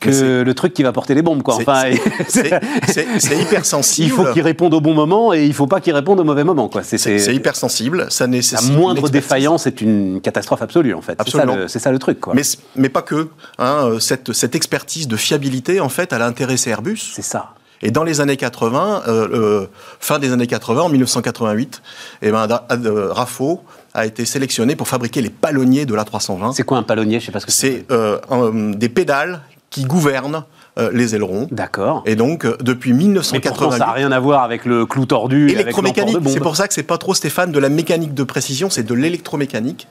[0.00, 1.56] que le truc qui va porter les bombes, quoi.
[1.56, 1.84] Enfin,
[2.28, 4.08] c'est hyper sensible.
[4.08, 6.24] Il faut qu'il réponde au bon moment et il ne faut pas qu'il réponde au
[6.24, 6.82] mauvais moment, quoi.
[6.82, 8.06] C'est hyper sensible.
[8.10, 8.70] Ça nécessite.
[8.70, 11.18] La moindre défaillance est une catastrophe absolue, en fait.
[11.24, 11.30] C'est
[11.68, 12.34] ça, ça, le truc, quoi.
[12.34, 12.42] Mais,
[12.76, 13.28] mais pas que.
[13.58, 16.98] Hein, cette, cette expertise de fiabilité, en fait, elle a intéressé Airbus.
[16.98, 17.54] C'est ça.
[17.84, 19.66] Et dans les années 80, euh, euh,
[20.00, 21.82] fin des années 80, en 1988,
[22.22, 23.12] eh ben, euh,
[23.92, 26.54] a été sélectionné pour fabriquer les palonniers de l'A320.
[26.54, 27.20] C'est quoi un palonnier?
[27.20, 27.84] Je sais pas ce que c'est.
[27.88, 30.44] C'est des pédales qui gouvernent
[30.92, 31.46] les ailerons.
[31.52, 32.02] D'accord.
[32.06, 33.72] Et donc, depuis 1988.
[33.72, 35.50] ça n'a rien à voir avec le clou tordu.
[35.50, 36.16] Électromécanique.
[36.26, 38.94] C'est pour ça que c'est pas trop Stéphane de la mécanique de précision, c'est de
[38.94, 39.86] l'électromécanique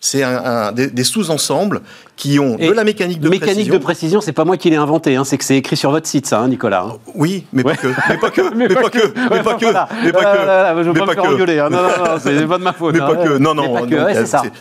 [0.00, 1.80] c'est un, des, sous-ensembles
[2.16, 3.64] qui ont de la mécanique de mécanique précision.
[3.64, 5.90] Mécanique de précision, c'est pas moi qui l'ai inventé, hein, c'est que c'est écrit sur
[5.90, 6.86] votre site, ça, hein, Nicolas.
[6.88, 6.98] Hein.
[7.14, 8.98] Oui, mais pas que, mais pas que, mais pas que,
[9.30, 9.66] mais pas que,
[10.04, 10.82] mais pas que.
[10.82, 12.94] Je veux pas me faire engueuler, non, non, non, c'est pas de ma faute.
[12.98, 13.86] Mais pas que, non, non,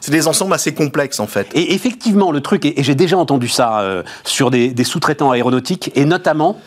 [0.01, 1.47] c'est des ensembles assez complexes en fait.
[1.53, 6.05] Et effectivement, le truc, et j'ai déjà entendu ça euh, sur des sous-traitants aéronautiques, et
[6.05, 6.59] notamment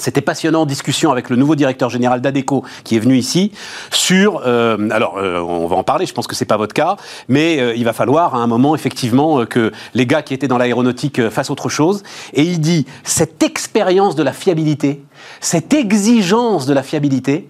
[0.00, 3.52] c'était passionnant discussion avec le nouveau directeur général d'ADECO qui est venu ici
[3.92, 4.42] sur.
[4.46, 6.06] Euh, alors, euh, on va en parler.
[6.06, 6.96] Je pense que c'est pas votre cas,
[7.28, 10.58] mais euh, il va falloir à un moment effectivement que les gars qui étaient dans
[10.58, 12.02] l'aéronautique fassent autre chose.
[12.32, 15.04] Et il dit cette expérience de la fiabilité,
[15.40, 17.48] cette exigence de la fiabilité.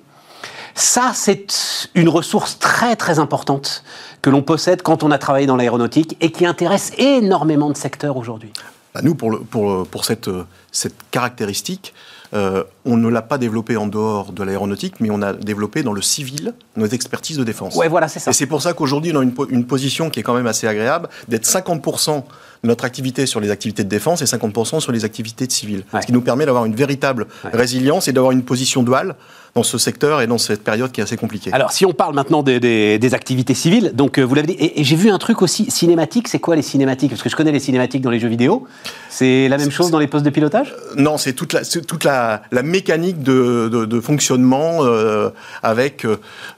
[0.75, 3.83] Ça, c'est une ressource très très importante
[4.23, 8.17] que l'on possède quand on a travaillé dans l'aéronautique et qui intéresse énormément de secteurs
[8.17, 8.53] aujourd'hui.
[8.95, 10.31] Bah, nous, pour, pour, pour cette,
[10.73, 11.93] cette caractéristique,
[12.33, 15.93] euh, on ne l'a pas développé en dehors de l'aéronautique, mais on a développé dans
[15.93, 17.77] le civil nos expertises de défense.
[17.77, 18.31] Ouais, voilà, c'est ça.
[18.31, 21.09] Et c'est pour ça qu'aujourd'hui, on a une, position qui est quand même assez agréable,
[21.29, 22.23] d'être 50%
[22.63, 25.85] de notre activité sur les activités de défense et 50% sur les activités de civil.
[26.01, 29.17] Ce qui nous permet d'avoir une véritable résilience et d'avoir une position duale
[29.55, 31.51] dans ce secteur et dans cette période qui est assez compliquée.
[31.53, 34.95] Alors, si on parle maintenant des, activités civiles, donc euh, vous l'avez dit, et, j'ai
[34.95, 36.29] vu un truc aussi cinématique.
[36.29, 37.11] C'est quoi les cinématiques?
[37.11, 38.67] Parce que je connais les cinématiques dans les jeux vidéo.
[39.09, 40.73] C'est la même chose dans les postes de pilotage?
[40.73, 45.31] Euh, Non, c'est toute la, toute la, mécanique de, fonctionnement euh,
[45.63, 46.07] avec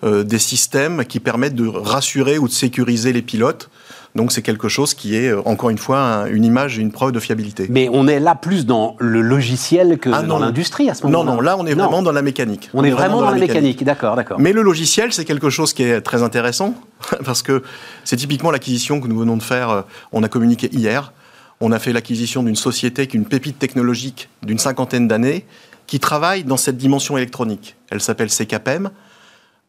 [0.03, 3.71] des systèmes qui permettent de rassurer ou de sécuriser les pilotes.
[4.15, 7.21] Donc c'est quelque chose qui est, encore une fois, une image et une preuve de
[7.21, 7.67] fiabilité.
[7.71, 11.25] Mais on est là plus dans le logiciel que ah dans l'industrie à ce moment-là.
[11.25, 12.69] Non, non, là on est vraiment dans la mécanique.
[12.75, 14.39] On, est, vraiment, dans, la mécanique, d'accord, d'accord.
[14.39, 16.75] Mais le logiciel, c'est quelque chose qui est très intéressant,
[17.25, 17.63] parce que
[18.05, 21.13] c'est typiquement l'acquisition que nous venons de faire, euh, on a communiqué hier.
[21.61, 25.47] On a fait l'acquisition d'une société qui est une pépite technologique d'une cinquantaine d'années,
[25.93, 27.77] qui travaille dans cette dimension électronique.
[27.91, 28.89] Elle s'appelle CKPM.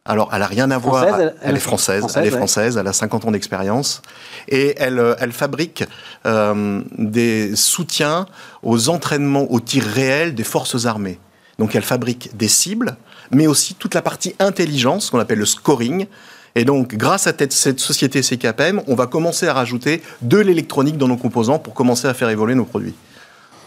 [0.06, 1.04] Alors, elle a rien à voir.
[1.42, 2.02] elle, est française.
[2.16, 2.78] elle est française.
[2.78, 4.00] Elle a 50 ans d'expérience
[4.48, 5.84] et elle, euh, elle fabrique
[6.24, 8.24] euh, des soutiens
[8.62, 11.18] aux entraînements au tir réel des forces armées.
[11.58, 12.96] Donc, elle fabrique des cibles,
[13.30, 16.06] mais aussi toute la partie intelligence qu'on appelle le scoring.
[16.54, 21.08] Et donc, grâce à cette société CKPM, on va commencer à rajouter de l'électronique dans
[21.08, 22.94] nos composants pour commencer à faire évoluer nos produits.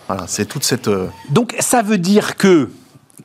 [0.08, 0.88] Voilà, c'est toute cette.
[0.88, 2.70] Euh, donc, ça veut dire que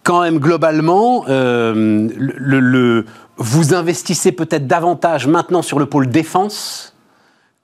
[0.03, 6.95] quand même globalement, euh, le, vous investissez peut-être davantage maintenant sur le pôle défense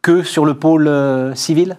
[0.02, 1.76] que sur le pôle euh, civil?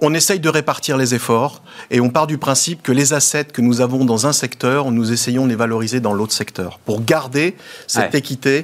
[0.00, 1.60] On, essaye de répartir les efforts
[1.90, 5.10] et on part du principe que les assets que nous avons dans un secteur, nous
[5.10, 7.56] essayons de les valoriser dans l'autre secteur pour garder
[7.88, 8.62] cette équité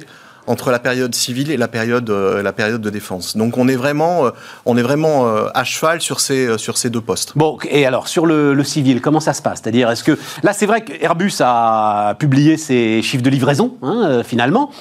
[0.49, 3.37] entre la période civile et la période, euh, la période de défense.
[3.37, 4.31] Donc on est vraiment, euh,
[4.65, 7.33] on est vraiment euh, à cheval sur ces, sur ces deux postes.
[7.35, 9.61] Bon, et alors sur le, civil, comment ça se passe?
[9.61, 14.71] C'est-à-dire, est-ce que là, c'est vrai qu'Airbus a publié ses chiffres de livraison, hein, finalement,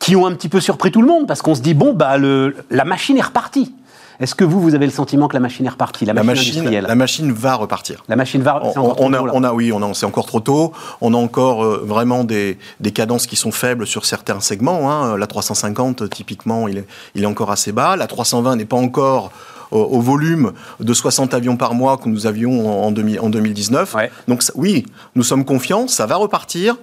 [0.00, 2.18] qui ont un petit peu surpris tout le monde parce qu'on se dit bon, bah,
[2.18, 3.72] le, la machine est repartie.
[4.20, 6.40] Est-ce que vous, vous avez le sentiment que la machine est repartie, la, La machine,
[6.40, 6.84] machine, industrielle?
[6.88, 8.02] la machine va repartir.
[8.08, 8.60] La machine va.
[8.64, 10.72] On, encore on trop a, tôt, on a- oui, on a- c'est encore trop tôt.
[11.00, 14.90] On a encore euh, vraiment des, des cadences qui sont faibles sur certains segments.
[14.90, 15.16] hein.
[15.16, 17.94] La 350, typiquement, il est, il est encore assez bas.
[17.96, 19.30] La 320 n'est pas encore
[19.70, 23.94] au, volume de 60 avions par mois que nous avions en, en 2000 en 2019.
[23.94, 24.10] Ouais.
[24.26, 26.76] Donc oui, nous sommes confiants, ça va repartir.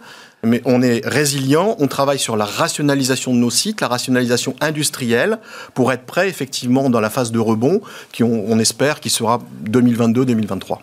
[0.45, 5.39] Mais on est résilient, on travaille sur la rationalisation de nos sites, la rationalisation industrielle,
[5.73, 7.81] pour être prêt effectivement dans la phase de rebond,
[8.11, 10.79] qui on, on espère qui sera 2022-2023.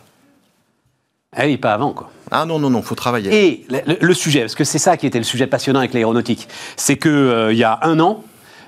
[1.35, 2.11] Ah oui, pas avant, quoi.
[2.31, 3.31] Ah non, non, non, faut travailler.
[3.33, 3.67] Et
[4.01, 7.09] le, sujet, parce que c'est ça qui était le sujet passionnant avec l'aéronautique, c'est que
[7.09, 8.25] euh, il y a un an,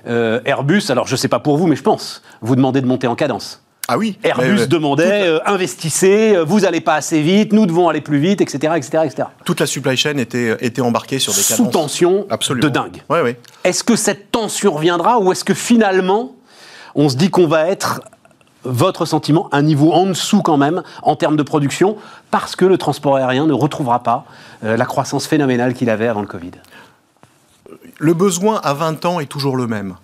[0.07, 3.07] euh, Airbus, alors je sais pas pour vous, mais je pense, vous demandez de monter
[3.07, 3.64] en cadence.
[3.87, 4.19] Ah oui.
[4.23, 8.01] Airbus mais, euh, demandait, euh, investissez, euh, vous n'allez pas assez vite, nous devons aller
[8.01, 9.29] plus vite, etc., etc., etc.
[9.45, 11.73] Toute la supply chain était, était embarquée sur des Sous cadences.
[11.73, 12.67] tension Absolument.
[12.67, 13.03] de dingue.
[13.63, 16.33] Est-ce que cette tension reviendra ou est-ce que finalement,
[16.95, 18.01] on se dit qu'on va être,
[18.65, 21.99] votre sentiment, un niveau en dessous quand même en termes de production
[22.31, 24.25] parce que le transport aérien ne retrouvera pas
[24.65, 26.53] euh, la croissance phénoménale qu'il avait avant le Covid?
[27.99, 29.97] Le besoin à 20 ans est toujours le même.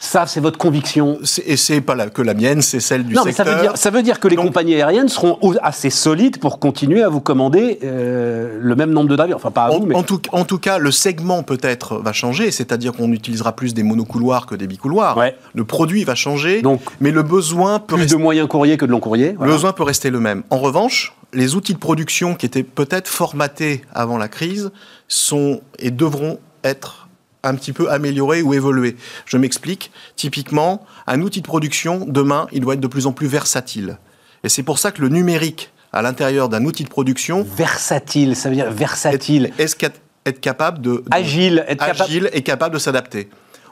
[0.00, 3.22] Ça, c'est votre conviction Et c'est pas la- que la mienne, c'est celle du non,
[3.24, 3.56] mais ça secteur.
[3.56, 7.02] veut, dire, ça veut dire que les Donc- compagnies aériennes seront assez solides pour continuer
[7.02, 9.34] à vous commander euh, le même nombre de d'avions.
[9.36, 12.12] Enfin, pas à En, vous, mais en tout, en tout cas, le segment peut-être va
[12.12, 15.16] changer, c'est-à-dire qu'on utilisera plus des monocouloirs que des bicouloirs.
[15.16, 15.36] Ouais.
[15.54, 18.86] Le produit va changer, Donc, mais le besoin peut plus rester de moyens courriers que
[18.86, 19.32] de long courrier.
[19.32, 19.52] Le voilà.
[19.52, 20.44] besoin peut rester le même.
[20.50, 24.70] En revanche, les outils de production qui étaient peut-être formatés avant la crise
[25.08, 27.07] sont et devront être
[27.44, 28.96] un petit peu améliorés ou évolués.
[29.26, 29.90] Je m'explique.
[30.16, 33.98] Typiquement, un outil de production, demain, il doit être de plus en plus versatile.
[34.44, 38.48] Et c'est pour ça que le numérique, à l'intérieur d'un outil de production, Versatile, ça
[38.48, 39.52] veut dire versatile.
[39.58, 42.02] est, est, être capable de, de- Agile, être capable.
[42.02, 43.28] agile et capable de s'adapter.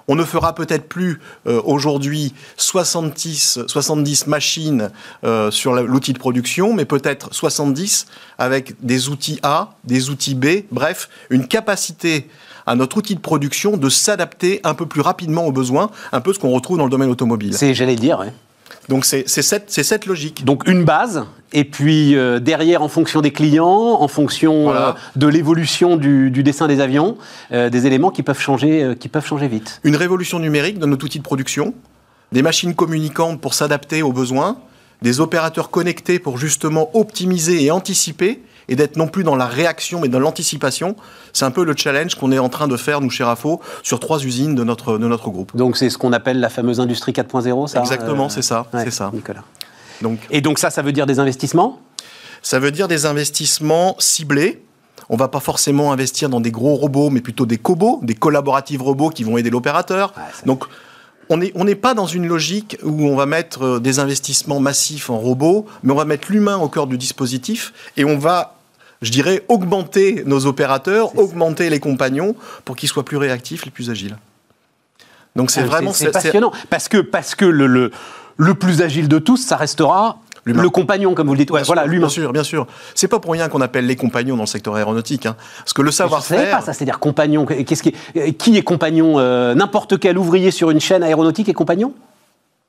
[0.09, 4.91] On ne fera peut-être plus euh, aujourd'hui 70, 70 machines
[5.25, 8.07] euh, sur l'outil de production, mais peut-être 70
[8.39, 12.29] avec des outils A, des outils B, bref, une capacité
[12.67, 16.33] à notre outil de production de s'adapter un peu plus rapidement aux besoins, un peu
[16.33, 17.55] ce qu'on retrouve dans le domaine automobile.
[17.55, 18.33] C'est, j'allais dire, ouais.
[18.89, 20.45] Donc c'est c'est cette, c'est cette logique.
[20.45, 24.89] Donc une base, et puis euh, derrière, en fonction des clients, en fonction Voilà.
[24.89, 27.17] euh, de l'évolution du, du dessin des avions,
[27.53, 29.81] euh, des éléments qui peuvent changer, qui peuvent changer vite.
[29.83, 31.75] une révolution numérique de notre outil de production,
[32.33, 34.59] des machines communicantes pour s'adapter aux besoins,
[35.03, 40.01] des opérateurs connectés pour justement optimiser et anticiper, et d'être non plus dans la réaction
[40.01, 40.97] mais dans l'anticipation.
[41.33, 44.01] C'est un peu le challenge qu'on est en train de faire, nous, chez RAFO, sur
[44.01, 45.57] trois usines de notre, de notre groupe.
[45.57, 48.85] Donc c'est ce qu'on appelle la fameuse industrie 4.0, ça Exactement, euh, c'est ça, ouais,
[48.85, 49.11] c'est ça.
[49.13, 49.45] Nicolas.
[50.03, 51.81] Donc, Et donc ça, ça veut dire des investissements?
[52.43, 54.63] Ça veut dire des investissements ciblés.
[55.09, 58.83] On va pas forcément investir dans des gros robots, mais plutôt des cobots, des collaboratives
[58.83, 60.13] robots qui vont aider l'opérateur.
[60.17, 60.65] Ouais, Donc,
[61.29, 64.61] on n'est on n'est pas dans une logique où on va mettre euh, des investissements
[64.61, 68.56] massifs en robots, mais on va mettre l'humain au cœur du dispositif et on va,
[69.03, 73.91] je dirais, augmenter nos opérateurs, augmenter les compagnons pour qu'ils soient plus réactifs et plus
[73.91, 74.17] agiles.
[75.35, 77.91] Donc c'est Ah, vraiment c'est passionnant parce que parce que le, le
[78.39, 81.51] le plus agile de tous, ça restera le compagnon, comme vous le dites.
[81.51, 82.07] Ouais, Bien voilà, sûr, l'humain.
[82.07, 82.67] Bien sûr, bien sûr.
[82.95, 85.27] C'est pas pour rien qu'on appelle les compagnons dans le secteur aéronautique.
[85.27, 85.35] hein.
[85.59, 86.63] Parce que le Je savais pas savoir-faire.
[86.63, 87.47] ça, c'est-à-dire compagnon.
[87.47, 91.53] Qu'est-ce qui, est, qui est compagnon euh, N'importe quel ouvrier sur une chaîne aéronautique est
[91.55, 91.95] compagnon?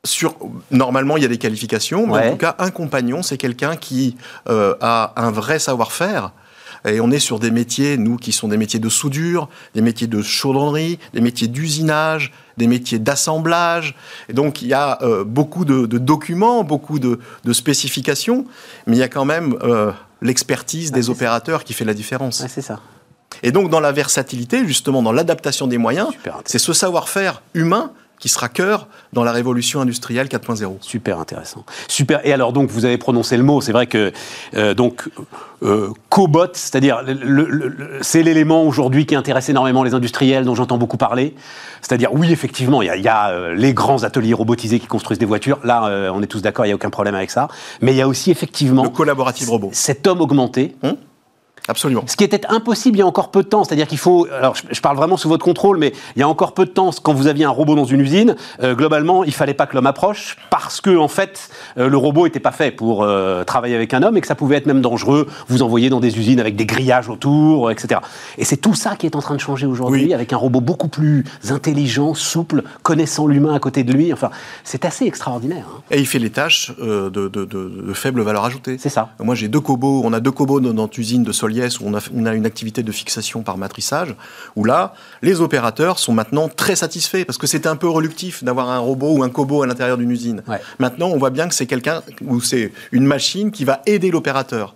[0.07, 0.35] Sur,
[0.71, 2.27] normalement, il y a des qualifications, mais Ouais.
[2.27, 4.15] en tout cas, un compagnon, c'est quelqu'un qui
[4.49, 6.31] euh, a un vrai savoir-faire.
[6.87, 10.07] Et on est sur des métiers, nous, qui sont des métiers de soudure, des métiers
[10.07, 13.95] de chaudronnerie, des métiers d'usinage, des métiers d'assemblage.
[14.29, 18.45] Et donc, il y a euh, beaucoup de, de documents, beaucoup de, de spécifications,
[18.85, 19.91] mais il y a quand même euh,
[20.21, 21.11] l'expertise des ça.
[21.11, 22.45] opérateurs qui fait la différence.
[22.47, 22.79] C'est ça.
[23.43, 26.07] Et donc, dans la versatilité, justement, dans l'adaptation des moyens,
[26.45, 30.77] c'est ce savoir-faire humain qui sera cœur dans la révolution industrielle 4.0.
[30.81, 31.65] Super intéressant.
[31.87, 32.25] Super.
[32.25, 33.61] Et alors donc vous avez prononcé le mot.
[33.61, 34.11] C'est vrai que
[34.55, 35.09] euh, donc
[35.63, 37.03] euh, cobot, c'est-à-dire
[38.01, 41.35] c'est l'élément aujourd'hui qui intéresse énormément les industriels, dont j'entends beaucoup parler.
[41.81, 44.87] C'est-à-dire oui effectivement il y a, il y a, euh, les grands ateliers robotisés qui
[44.87, 45.59] construisent des voitures.
[45.63, 47.47] Là on est tous d'accord, il y a aucun problème avec ça.
[47.81, 49.69] Mais il y a aussi effectivement Le collaborative robot.
[49.73, 50.75] cet homme augmenté
[51.67, 52.03] Absolument.
[52.07, 54.27] Ce qui était impossible il y a encore peu de temps, c'est-à-dire qu'il faut.
[54.37, 56.71] Alors, je, je parle vraiment sous votre contrôle, mais il y a encore peu de
[56.71, 59.75] temps, quand vous aviez un robot dans une usine, euh, globalement, il fallait pas que
[59.75, 63.75] l'homme approche parce que, en fait, euh, le robot n'était pas fait pour euh, travailler
[63.75, 65.27] avec un homme et que ça pouvait être même dangereux.
[65.49, 68.01] Vous envoyer dans des usines avec des grillages autour, etc.
[68.37, 70.13] Et c'est tout ça qui est en train de changer aujourd'hui, Oui.
[70.13, 74.13] avec un robot beaucoup plus intelligent, souple, connaissant l'humain à côté de lui.
[74.13, 74.29] Enfin,
[74.63, 75.65] c'est assez extraordinaire.
[75.75, 75.81] hein.
[75.91, 78.77] Et il fait les tâches de, de- de- de faible valeur ajoutée.
[78.79, 79.09] C'est ça.
[79.21, 80.01] Moi, j'ai deux cobots.
[80.03, 82.33] On a deux cobots dans notre usine de Solier IS où on a, on a
[82.33, 84.15] une activité de fixation par matrissage,
[84.55, 88.69] où là, les opérateurs sont maintenant très satisfaits parce que c'était un peu reluctif d'avoir
[88.69, 90.43] un robot ou un cobot à l'intérieur d'une usine.
[90.47, 90.59] Ouais.
[90.79, 94.75] Maintenant, on voit bien que c'est quelqu'un ou c'est une machine qui va aider l'opérateur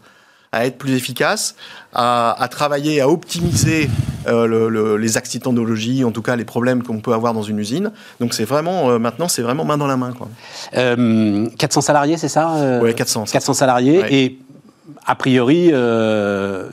[0.54, 1.56] à être plus efficace,
[1.94, 3.90] à, à travailler, à optimiser
[4.28, 7.58] euh, le, le, les accidentologies, en tout cas les problèmes qu'on peut avoir dans une
[7.58, 7.92] usine.
[8.20, 10.12] Donc c'est vraiment, euh, maintenant, c'est vraiment main dans la main.
[10.12, 10.28] Quoi.
[10.76, 13.26] Euh, 400 salariés, c'est ça Ouais, 400.
[13.32, 14.02] 400 salariés.
[14.02, 14.14] Ouais.
[14.14, 14.40] Et
[15.06, 16.70] a priori, euh,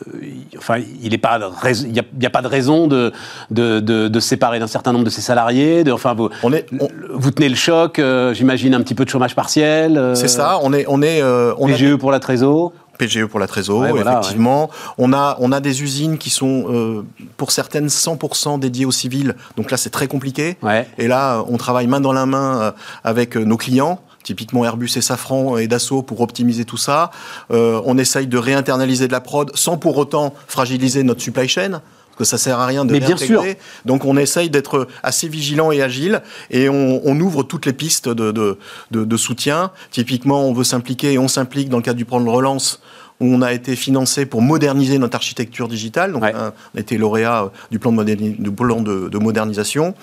[0.56, 3.12] enfin, il n'y a, il y a pas de raison de,
[3.50, 5.84] de, de, de se séparer d'un certain nombre de ses salariés.
[5.84, 9.04] De, enfin, vous, On est, on- vous tenez le choc, euh, j'imagine un petit peu
[9.04, 9.96] de chômage partiel.
[9.98, 12.72] euh, c'est ça, on est, on est, a PGE pour la trésor.
[12.98, 14.70] PGE pour la Trésor, Ouais, voilà, effectivement.
[14.98, 17.02] On, a, on a des usines qui sont, euh,
[17.36, 19.36] pour certaines, 100% dédiées aux civils.
[19.56, 20.56] Donc là, c'est très compliqué.
[20.62, 20.84] Ouais.
[20.98, 25.56] Et là, on travaille main dans la main avec nos clients, typiquement Airbus et Safran
[25.56, 27.10] et Dassault, pour optimiser tout ça.
[27.50, 31.70] Euh, on essaye de réinternaliser de la prod sans pour autant fragiliser notre supply chain.
[32.10, 33.56] Parce que ça sert à rien de Mais bien réintégrer.
[33.86, 38.08] Donc on essaye d'être assez vigilant et agile et on, on ouvre toutes les pistes
[38.10, 38.58] de, de,
[38.90, 39.70] de, de soutien.
[39.92, 42.80] Typiquement, on veut s'impliquer et on s'implique dans le cadre du plan de relance
[43.20, 46.12] où on a été financé pour moderniser notre architecture digitale.
[46.12, 46.34] Donc Ouais.
[46.36, 49.94] on a été lauréat euh, du plan de, moderni- du plan de, de modernisation.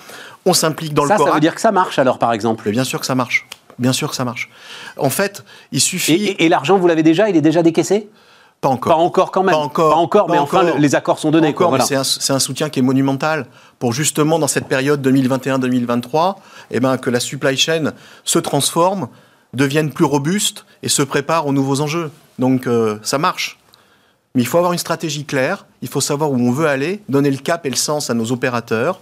[0.44, 1.40] On s'implique dans ça, le ça veut CORAC.
[1.42, 2.70] dire que ça marche alors, par exemple.
[2.70, 3.46] Bien sûr que ça marche.
[3.78, 4.48] Bien sûr que ça marche.
[4.96, 6.14] En fait, il suffit.
[6.14, 8.08] et- et l'argent, vous l'avez déjà Il est déjà décaissé?
[8.62, 8.94] Pas encore.
[8.96, 9.54] Pas encore quand même.
[9.54, 9.90] Pas encore.
[9.90, 10.78] Pas encore, Pas mais enfin, encore.
[10.78, 11.54] les accords sont donnés.
[11.58, 11.84] Voilà.
[11.84, 13.46] un, c'est un soutien qui est monumental
[13.78, 16.36] pour justement dans cette période 2021-2023,
[16.70, 17.92] eh ben, que la supply chain
[18.24, 19.08] se transforme,
[19.52, 22.10] devienne plus robuste et se prépare aux nouveaux enjeux.
[22.38, 23.58] Donc euh, ça marche.
[24.34, 27.30] Mais il faut avoir une stratégie claire, il faut savoir où on veut aller, donner
[27.30, 29.00] le cap et le sens à nos opérateurs,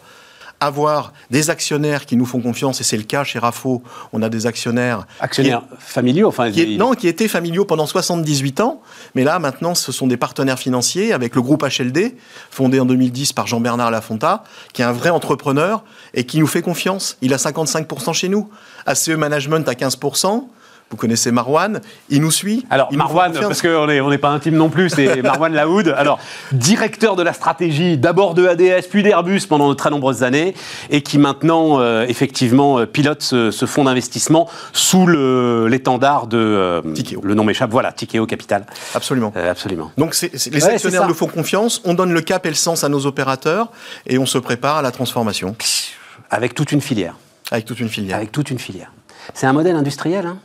[0.67, 4.29] avoir des actionnaires qui nous font confiance, et c'est le cas chez Rafo, on a
[4.29, 6.51] des actionnaires Actionnaires familiaux, enfin.
[6.51, 8.81] qui, non, qui étaient familiaux pendant 78 ans,
[9.15, 12.17] mais là maintenant ce sont des partenaires financiers avec le groupe HLD,
[12.51, 16.63] fondé en 2010 par Jean-Bernard Lafonta, qui est un vrai entrepreneur et qui nous fait
[16.63, 17.17] confiance.
[17.21, 18.49] Il a 55% chez nous,
[18.87, 20.45] ACE Management à 15%.
[20.91, 22.65] Vous connaissez Marwan, il nous suit.
[22.71, 25.89] Alors, il Marwan, parce qu'on n'est on pas intime non plus, c'est Marwan Laoud.
[25.97, 26.21] Alors,
[26.53, 30.55] directeur de la stratégie, d'abord de ADS, puis d'Airbus pendant de très nombreuses années,
[30.91, 36.39] et qui maintenant, euh, effectivement, euh, pilote ce, ce fonds d'investissement sous l'étendard de.
[36.39, 37.21] euh, Tikeo.
[37.25, 38.67] Le nom m'échappe, voilà, Tikeo Capital.
[38.95, 39.33] Absolument.
[39.37, 39.91] Euh, absolument.
[39.99, 42.89] Donc les Ouais, actionnaires nous font confiance, on donne le cap et le sens à
[42.89, 43.69] nos opérateurs
[44.07, 45.57] et on se prépare à la transformation
[46.31, 47.17] Avec toute une filière.
[47.51, 48.17] avec toute une filière.
[48.17, 48.93] Avec toute une filière.
[49.33, 50.37] C'est un modèle industriel, hein?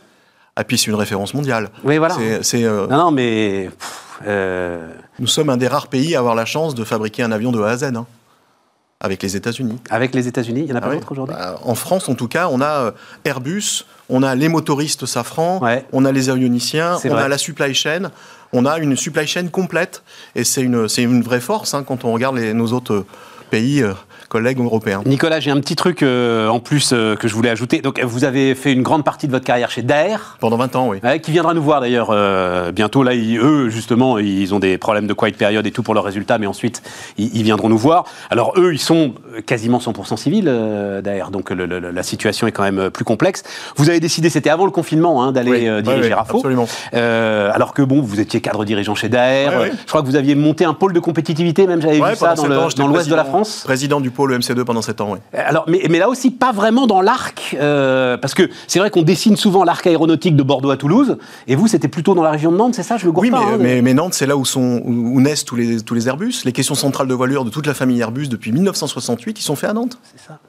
[0.59, 1.69] Et puis c'est une référence mondiale.
[1.83, 2.15] Oui, voilà.
[2.41, 3.69] C'est- euh, Non, non, mais.
[3.79, 4.87] pff, euh,
[5.19, 7.61] Nous sommes un des rares pays à avoir la chance de fabriquer un avion de
[7.61, 8.05] A à Z, hein,
[9.01, 9.79] avec les États-Unis.
[9.89, 10.95] avec les États-Unis, il n'y en a pas Ah oui.
[10.97, 11.35] d'autres aujourd'hui?
[11.37, 12.91] Bah, En France, en tout cas, on a euh,
[13.25, 15.85] Airbus, on a les motoristes Safran, Ouais.
[15.93, 17.23] on a les avioniciens, on vrai.
[17.23, 18.11] a la supply chain,
[18.53, 20.03] on a une supply chain complète,
[20.35, 23.05] et c'est une, c'est une vraie force hein, quand on regarde les- nos autres
[23.51, 23.83] pays,
[24.29, 25.01] collègues européens.
[25.05, 27.81] Nicolas, j'ai un petit truc euh, en plus euh, que je voulais ajouter.
[27.81, 30.37] Donc, vous avez fait une grande partie de votre carrière chez Daer.
[30.39, 30.99] Pendant 20 ans, oui.
[31.03, 33.03] Ouais, qui viendra nous voir d'ailleurs euh, bientôt.
[33.03, 36.03] Là, ils- eux, justement, ils ont des problèmes de quiet période et tout pour leurs
[36.03, 36.81] résultats, mais ensuite,
[37.17, 38.05] ils, ils viendront nous voir.
[38.29, 39.13] Alors, eux, ils sont
[39.45, 43.05] quasiment 100% civils euh, d'ailleurs, donc le- le- la situation est quand même euh, plus
[43.05, 43.43] complexe.
[43.77, 46.37] Vous avez décidé, c'était avant le confinement, hein, d'aller Oui, euh, oui, diriger oui, Rafo.
[46.37, 46.67] absolument.
[46.93, 49.47] Euh, alors que bon, vous étiez cadre dirigeant chez Daer.
[49.57, 49.71] Ouais.
[49.81, 52.87] Je crois que vous aviez monté un pôle de compétitivité, même j'avais vu ça dans
[52.87, 53.61] l'ouest de la France.
[53.65, 55.19] Président du pôle MC2 pendant 7 ans, oui.
[55.31, 59.01] Alors, mais, mais là aussi, pas vraiment dans l'arc, euh, parce que c'est vrai qu'on
[59.01, 62.51] dessine souvent l'arc aéronautique de Bordeaux à Toulouse, et vous, c'était plutôt dans la région
[62.51, 64.25] de Nantes, c'est ça Je le gourre Oui, pas, mais, hein, mais, mais Nantes, c'est
[64.25, 66.33] là où, sont, où naissent tous les, tous les Airbus.
[66.43, 69.69] Les questions centrales de voilure de toute la famille Airbus depuis 1968, ils sont faits
[69.69, 69.97] à Nantes.
[70.03, 70.39] C'est ça.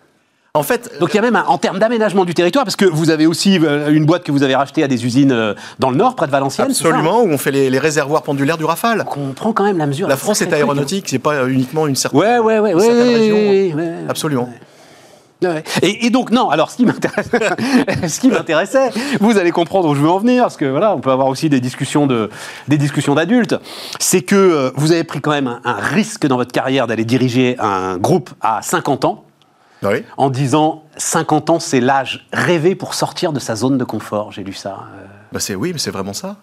[0.52, 2.84] En fait, Donc il y a même un- en termes d'aménagement du territoire, parce que
[2.84, 5.90] vous avez aussi euh, une boîte que vous avez rachetée à des usines euh, dans
[5.90, 6.74] le nord, près de Valenciennes.
[6.74, 8.98] ça absolument, où on fait les, les réservoirs pendulaires du Rafale.
[8.98, 10.08] Donc on prend quand même la mesure.
[10.08, 10.56] La France est hein.
[10.56, 13.36] aéronautique, c'est pas uniquement une certaine, Ouais, ouais, ouais, une ouais, certaine ouais, région.
[13.36, 13.92] ouais, ouais.
[14.08, 14.48] Absolument.
[15.42, 15.62] Ouais.
[15.82, 17.30] Et, et donc non, alors ce qui m'intéresse,
[18.08, 21.00] ce qui m'intéressait, vous allez comprendre où je veux en venir, parce que voilà, on
[21.00, 22.28] peut avoir aussi des discussions de,
[22.68, 23.54] des discussions d'adultes,
[24.00, 27.04] c'est que euh, vous avez pris quand même un, un risque dans votre carrière d'aller
[27.06, 29.24] diriger un groupe à 50 ans,
[29.82, 30.02] Oui.
[30.16, 34.32] en disant 50 ans c'est l'âge rêvé pour sortir de sa zone de confort.
[34.32, 34.70] J'ai lu ça.
[34.94, 35.06] euh.
[35.32, 36.36] Bah c'est oui, mais c'est vraiment ça.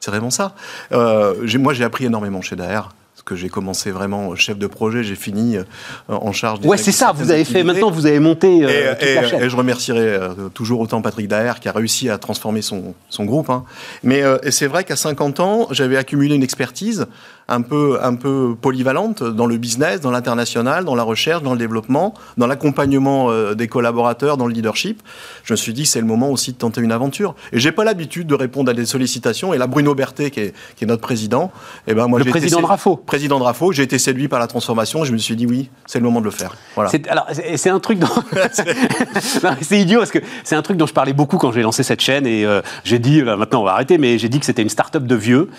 [0.00, 0.54] C'est vraiment ça.
[0.92, 2.82] Euh, j'ai- moi, j'ai appris énormément chez Daer.
[3.14, 5.64] Parce que j'ai commencé vraiment chef de projet, j'ai fini euh,
[6.08, 7.12] en charge Ouais, c'est ça.
[7.12, 9.42] Vous avez fait maintenant, vous avez monté euh, Et, toute et- la chaîne.
[9.42, 13.24] et je remercierai euh, toujours autant Patrick Daher qui a réussi à transformer son, son
[13.24, 13.48] groupe.
[13.48, 13.64] hein.
[14.02, 17.06] Mais euh, c'est vrai qu'à 50 ans, j'avais accumulé une expertise
[17.48, 21.58] un peu, un peu polyvalente dans le business, dans l'international, dans la recherche, dans le
[21.58, 25.02] développement, dans l'accompagnement euh, des collaborateurs, dans le leadership.
[25.44, 27.34] Je me suis dit, c'est le moment aussi de tenter une aventure.
[27.52, 29.54] Et j'ai pas l'habitude de répondre à des sollicitations.
[29.54, 31.52] Et là, Bruno Berthet, qui est, qui est notre président,
[31.86, 32.96] et eh ben moi, le président de Rafo.
[32.96, 35.04] Président de Rafo, j'ai été séduit par la transformation.
[35.04, 36.56] Et je me suis dit, oui, c'est le moment de le faire.
[36.74, 36.90] Voilà.
[37.08, 38.08] Alors, c'est un truc dont...
[39.60, 42.00] c'est idiot parce que c'est un truc dont je parlais beaucoup quand j'ai lancé cette
[42.00, 44.62] chaîne et euh, j'ai dit, euh, maintenant on va arrêter, mais j'ai dit que c'était
[44.62, 45.50] une start-up de vieux.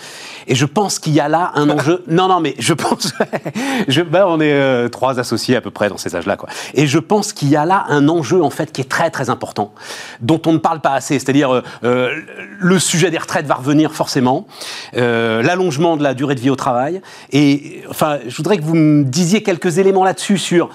[0.46, 1.77] Et je pense qu'il y a là un
[2.08, 3.12] non, non, mais je pense.
[4.10, 6.48] ben, on est euh, trois associés à peu près dans ces âges-là, quoi.
[6.74, 9.30] Et je pense qu'il y a là un enjeu en fait qui est très très
[9.30, 9.72] important,
[10.20, 11.18] dont on ne parle pas assez.
[11.18, 14.46] C'est-à-dire le sujet des retraites va revenir forcément,
[14.92, 17.00] l'allongement de la durée de vie au travail.
[17.32, 20.70] Et enfin, je voudrais que vous me disiez quelques éléments là-dessus sur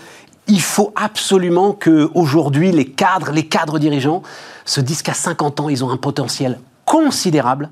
[0.48, 4.24] il faut absolument que aujourd'hui les cadres, les cadres dirigeants
[4.66, 7.70] se disent qu'à 50 ans, ils ont un potentiel considérable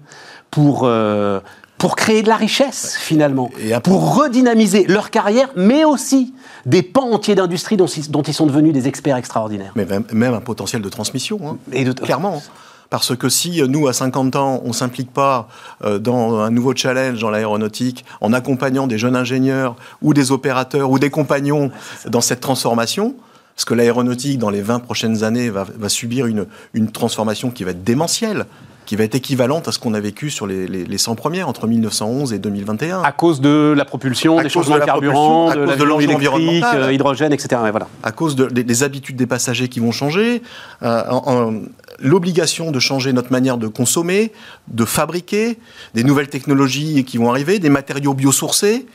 [0.50, 1.40] pour, euh,
[1.82, 6.32] pour créer de la richesse, finalement, et pour redynamiser leur carrière, mais aussi
[6.68, 9.72] des pans entiers d'industrie dont, dont, ils sont devenus des experts extraordinaires.
[9.76, 11.58] Mais même, un potentiel de transmission, hein.
[11.74, 12.44] et de, clairement.
[12.92, 15.48] Parce que si euh, nous, à 50 ans, on ne s'implique pas
[15.84, 20.92] euh, dans un nouveau challenge dans l'aéronautique, en accompagnant des jeunes ingénieurs ou des opérateurs
[20.92, 21.72] ou des compagnons
[22.06, 23.16] dans cette transformation,
[23.56, 27.72] parce que l'aéronautique, dans les 20 prochaines années, va, subir une, une transformation qui va
[27.72, 28.46] être démentielle
[28.86, 31.68] qui va être équivalente à ce qu'on a vécu sur les, les, 100 premières entre
[31.68, 33.04] 1911 et 2021.
[33.04, 37.34] À cause de la propulsion, des changements de, carburant, de, de l'enjeu électrique, euh, hydrogène,
[37.34, 37.62] etc.
[37.72, 37.88] voilà.
[38.04, 40.42] À cause des, habitudes des passagers qui vont changer,
[40.84, 41.62] euh,
[42.00, 44.32] l'obligation de changer notre manière de consommer,
[44.68, 45.58] de fabriquer,
[45.94, 48.88] des nouvelles technologies qui vont arriver, des matériaux biosourcés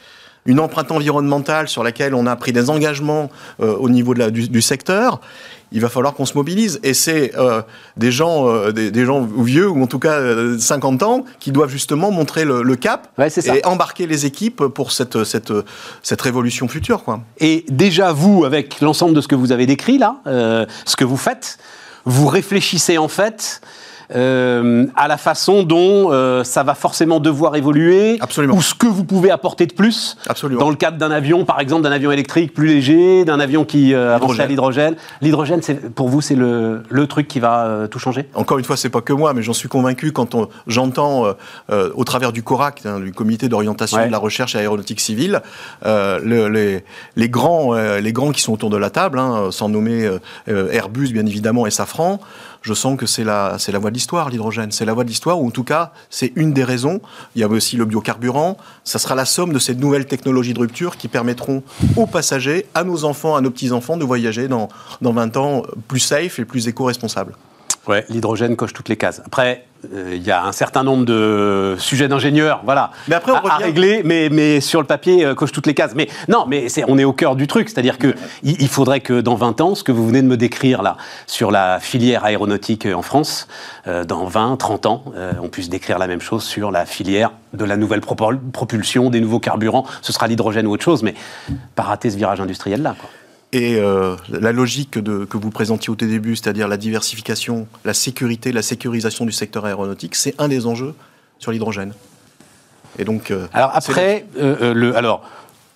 [0.46, 3.30] une empreinte environnementale sur laquelle on a pris des engagements
[3.60, 5.20] euh, au niveau de la, du, secteur
[5.72, 6.78] il va falloir qu'on se mobilise.
[6.84, 7.60] Et c'est euh,
[7.96, 10.20] des gens, euh, des, gens vieux ou en tout cas
[10.58, 15.52] 50 ans qui doivent justement montrer le, cap et embarquer les équipes pour cette, cette,
[16.04, 17.02] cette révolution future.
[17.02, 17.20] Quoi.
[17.38, 21.16] Et déjà vous, avec l'ensemble de ce que vous avez décrit là, ce que vous
[21.16, 21.58] faites,
[22.04, 23.60] vous réfléchissez en fait
[24.14, 28.54] euh, à la façon dont euh, ça va forcément devoir évoluer, Absolument.
[28.54, 30.60] ou ce que vous pouvez apporter de plus, Absolument.
[30.60, 33.94] dans le cadre d'un avion, par exemple d'un avion électrique plus léger, d'un avion qui
[33.94, 34.94] euh, avance à l'hydrogène.
[35.22, 35.60] L'hydrogène,
[35.94, 38.28] pour vous, c'est le, le, truc qui va euh, tout changer?
[38.34, 40.36] Encore une fois, c'est pas que moi, mais j'en suis convaincu quand
[40.66, 41.24] j'entends
[41.68, 45.40] au travers du CORAC, hein, du Comité d'orientation de la recherche aéronautique civile,
[45.84, 46.84] le, les,
[47.16, 50.08] les, grands, les grands qui sont autour de la table, hein, sans nommer
[50.46, 52.20] Airbus bien évidemment et Safran,
[52.66, 54.72] je sens que c'est la, voie de l'histoire, l'hydrogène.
[54.72, 57.00] C'est la voie de l'histoire, ou en tout cas, c'est une des raisons.
[57.36, 58.56] Il y a aussi le biocarburant.
[58.82, 61.62] Ça sera la somme de ces nouvelles technologies de rupture qui permettront
[61.94, 64.68] aux passagers, à nos enfants, à nos petits-enfants, de voyager dans,
[65.00, 67.34] dans 20 ans plus safe et plus éco-responsable.
[67.86, 69.22] Ouais, l'hydrogène coche toutes les cases.
[69.24, 69.64] Après,
[69.94, 73.56] euh, il y a un certain nombre de sujets d'ingénieurs, voilà, mais après, on à,
[73.56, 75.94] régler, mais, mais sur le papier, euh, coche toutes les cases.
[75.94, 79.36] Mais non, mais on est au cœur du truc, c'est-à-dire que il, faudrait que dans
[79.36, 80.96] 20 ans, ce que vous venez de me décrire là,
[81.28, 83.46] sur la filière aéronautique en France,
[83.86, 85.04] euh, dans 20, 30 ans,
[85.40, 89.40] on puisse décrire la même chose sur la filière de la nouvelle propulsion, des nouveaux
[89.40, 89.86] carburants.
[90.02, 91.14] Ce sera l'hydrogène ou autre chose, mais
[91.74, 92.96] pas rater ce virage industriel là.
[92.98, 93.08] Quoi.
[93.52, 98.62] Et euh, la logique que vous présentiez au début, c'est-à-dire la diversification, la sécurité, la
[98.62, 100.94] sécurisation du secteur aéronautique, c'est un des enjeux
[101.38, 101.92] sur l'hydrogène.
[102.98, 103.30] Et donc.
[103.30, 105.22] Euh, alors après, euh, le alors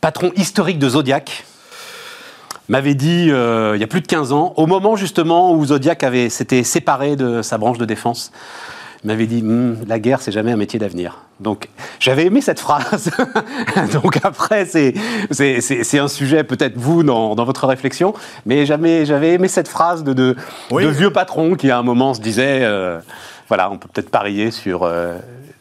[0.01, 1.45] patron historique de Zodiac
[2.69, 6.29] m'avait dit il y a plus de 15 ans, au moment justement où Zodiac avait
[6.29, 8.33] s'était séparé de sa branche de défense,
[9.05, 11.19] m'avait dit hum, la guerre c'est jamais un métier d'avenir.
[11.41, 13.11] Donc j'avais aimé cette phrase.
[13.93, 14.95] Donc après c'est
[15.31, 18.15] c'est un sujet peut-être vous dans, dans, votre réflexion,
[18.47, 20.37] mais j'avais aimé cette phrase de de,
[20.71, 23.01] vieux patron qui à un moment se disait euh,
[23.49, 25.17] voilà on peut peut-être parier sur euh,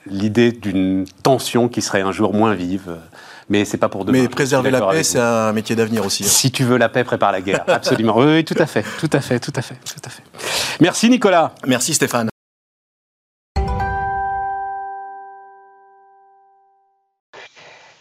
[0.05, 2.97] l'idée d'une tension qui serait un jour moins vive.
[3.51, 4.21] Mais c'est pas pour demain.
[4.21, 6.23] Mais préserver la paix, c'est un métier d'avenir aussi.
[6.23, 6.27] Hein.
[6.29, 7.63] Si tu veux la paix, prépare la guerre.
[7.67, 8.15] Absolument.
[8.15, 10.21] Oui, oui, tout à fait, tout à fait, tout à fait, tout à fait.
[10.79, 11.53] Merci Nicolas.
[11.65, 12.29] Merci Stéphane.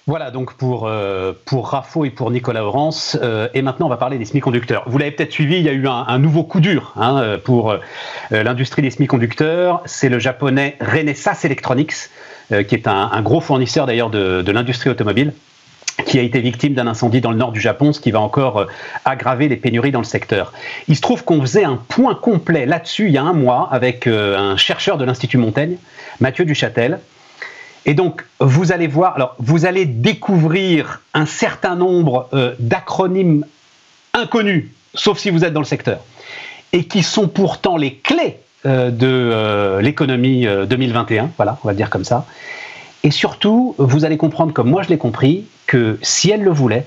[0.09, 3.19] Voilà donc pour, euh, Rafo et pour Nicolas Laurence.
[3.23, 4.85] Euh, et maintenant, on va parler des semi-conducteurs.
[4.87, 7.77] Vous l'avez peut-être suivi, il y a eu un, nouveau coup dur hein, euh, pour
[8.31, 9.83] l'industrie des semi-conducteurs.
[9.85, 12.09] C'est le japonais Renesas Electronics,
[12.49, 15.35] qui est un, gros fournisseur d'ailleurs de, de l'industrie automobile
[16.07, 18.67] qui a été victime d'un incendie dans le nord du Japon, ce qui va encore
[19.05, 20.55] aggraver les pénuries dans le secteur.
[20.87, 24.07] Il se trouve qu'on faisait un point complet là-dessus il y a un mois avec
[24.07, 25.77] un chercheur de l'Institut Montaigne,
[26.21, 27.01] Mathieu Duchâtel,
[27.89, 33.47] et donc, vous allez découvrir un certain nombre euh, d'acronymes
[34.13, 36.01] inconnus, sauf si vous êtes dans le secteur,
[36.75, 38.37] et qui sont pourtant les clés
[38.67, 42.27] euh, de euh, l'économie 2021, voilà, on va dire comme ça.
[43.05, 46.87] Et surtout, vous allez comprendre, comme moi je l'ai compris, que si elle le voulait,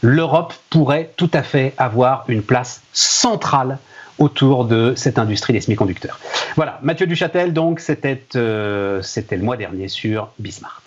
[0.00, 3.76] l'Europe pourrait tout à fait avoir une place centrale
[4.20, 6.20] autour de cette industrie des semi-conducteurs.
[6.54, 10.82] Voilà, Mathieu Duchâtel, donc, c'était euh, le mois dernier sur Bismart.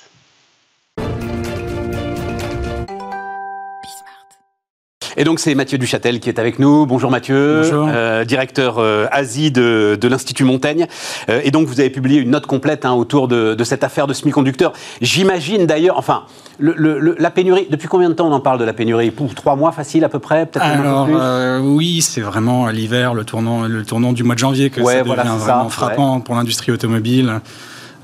[5.16, 6.86] Et donc c'est Mathieu Duchâtel qui est avec nous.
[6.86, 7.88] Bonjour Mathieu, Bonjour.
[7.92, 10.88] Euh, directeur euh, Asie de, de l'Institut Montaigne.
[11.30, 14.08] Euh, et donc vous avez publié une note complète hein, autour de, de, cette affaire
[14.08, 14.74] de semi-conducteurs.
[15.02, 16.24] J'imagine d'ailleurs, enfin,
[16.58, 19.12] le, le, la pénurie, depuis combien de temps on en parle de la pénurie?
[19.12, 23.24] Pour trois mois facile à peu près peut-être Alors euh, oui, c'est vraiment l'hiver, le
[23.24, 26.18] tournant, le tournant du mois de janvier que ouais, ça voilà, devient vraiment ça, frappant
[26.18, 26.24] ouais.
[26.24, 27.42] pour l'industrie automobile.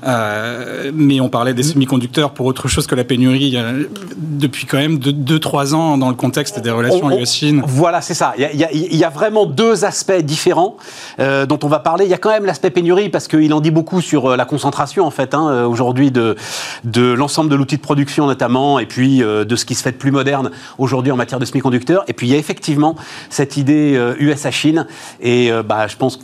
[0.04, 3.84] Euh, mais on parlait des semi-conducteurs pour autre chose que la pénurie euh,
[4.16, 7.62] depuis quand même 2-3 ans dans le contexte des relations US-Chine.
[7.66, 8.32] Voilà, c'est ça.
[8.38, 10.76] Il y, a, il y, a, vraiment deux aspects différents
[11.18, 12.04] euh, dont on va parler.
[12.04, 14.44] Il y a quand même l'aspect pénurie parce qu'il en dit beaucoup sur euh, la
[14.44, 16.36] concentration en fait hein, aujourd'hui de,
[16.84, 19.96] de l'ensemble de l'outil de production notamment et puis de ce qui se fait de
[19.96, 22.04] plus moderne aujourd'hui en matière de semi-conducteurs.
[22.08, 22.96] Et puis il y a effectivement
[23.28, 24.86] cette idée US-Chine
[25.20, 26.22] et bah, je pense que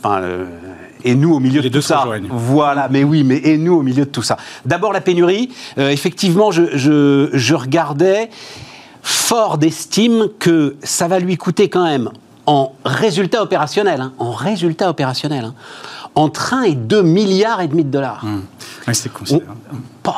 [1.07, 2.05] et nous au milieu Les de tout ça.
[2.29, 4.37] Voilà, mais oui, mais et nous au milieu de tout ça.
[4.65, 5.49] D'abord la pénurie.
[5.77, 8.29] Euh, effectivement, je, je, je regardais
[9.01, 12.09] fort d'estime que ça va lui coûter quand même
[12.45, 15.53] en résultat opérationnel, hein, en résultat opérationnel, hein,
[16.15, 18.25] entre 1 et 2 milliards et demi de dollars.
[18.25, 18.41] Mmh.
[18.87, 19.59] Ouais, c'est considérable.
[20.07, 20.11] Oh,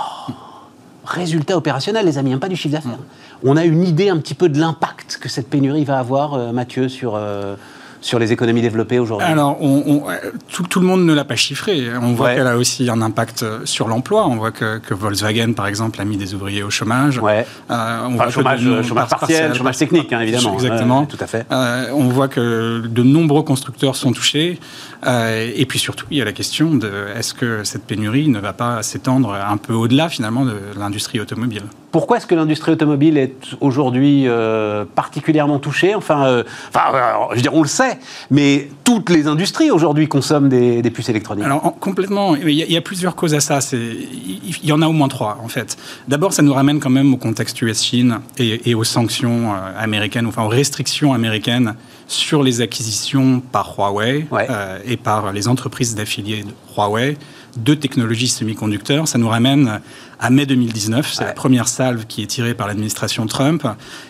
[1.05, 2.97] résultat opérationnel, les amis, hein, pas du chiffre d'affaires.
[2.97, 3.47] Mmh.
[3.49, 6.51] On a une idée un petit peu de l'impact que cette pénurie va avoir, euh,
[6.51, 7.13] Mathieu, sur...
[7.15, 7.55] Euh,
[8.01, 10.03] sur les économies développées aujourd'hui Alors, on, on,
[10.51, 11.89] tout, tout, le monde ne l'a pas chiffré.
[12.01, 12.35] On voit ouais.
[12.35, 14.27] qu'elle a aussi un impact sur l'emploi.
[14.27, 17.19] On voit que, que, Volkswagen, par exemple, a mis des ouvriers au chômage.
[17.19, 17.45] Ouais.
[17.69, 20.53] Euh, on enfin, voit chômage, de, chômage partiel, partiel, chômage technique, hein, évidemment.
[20.53, 21.01] Exactement.
[21.01, 21.45] Ouais, tout à fait.
[21.51, 24.59] Euh, on voit que de nombreux constructeurs sont touchés.
[25.05, 28.39] Euh, et puis surtout, il y a la question de est-ce que cette pénurie ne
[28.39, 31.63] va pas s'étendre un peu au-delà, finalement, de l'industrie automobile?
[31.91, 35.95] Pourquoi est-ce que l'industrie automobile est aujourd'hui euh, particulièrement touchée?
[35.95, 36.91] Enfin, euh, enfin
[37.31, 37.88] je veux dire, on le sait,
[38.31, 41.45] mais toutes les industries aujourd'hui consomment des, des, puces électroniques.
[41.45, 43.59] Alors en, complètement, il y, a, il y, a, plusieurs causes à ça.
[43.73, 45.77] Il y en a au moins trois en fait.
[46.07, 50.25] D'abord, ça nous ramène quand même au contexte US-Chine et, et, aux sanctions euh, américaines,
[50.25, 51.75] enfin aux restrictions américaines
[52.07, 54.47] sur les acquisitions par Huawei ouais.
[54.49, 57.17] euh, et par les entreprises d'affiliés de Huawei
[57.57, 59.07] de technologies semi-conducteurs.
[59.07, 59.79] Ça nous ramène
[60.19, 61.11] à mai 2019.
[61.11, 61.27] C'est ouais.
[61.27, 63.65] la première salve qui est tirée par l'administration Trump.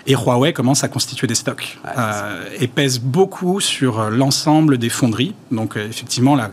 [0.08, 4.90] Et Huawei commence à constituer des stocks ouais, euh, et pèse beaucoup sur l'ensemble des
[4.90, 5.34] fonderies.
[5.52, 6.52] Donc, euh, effectivement, la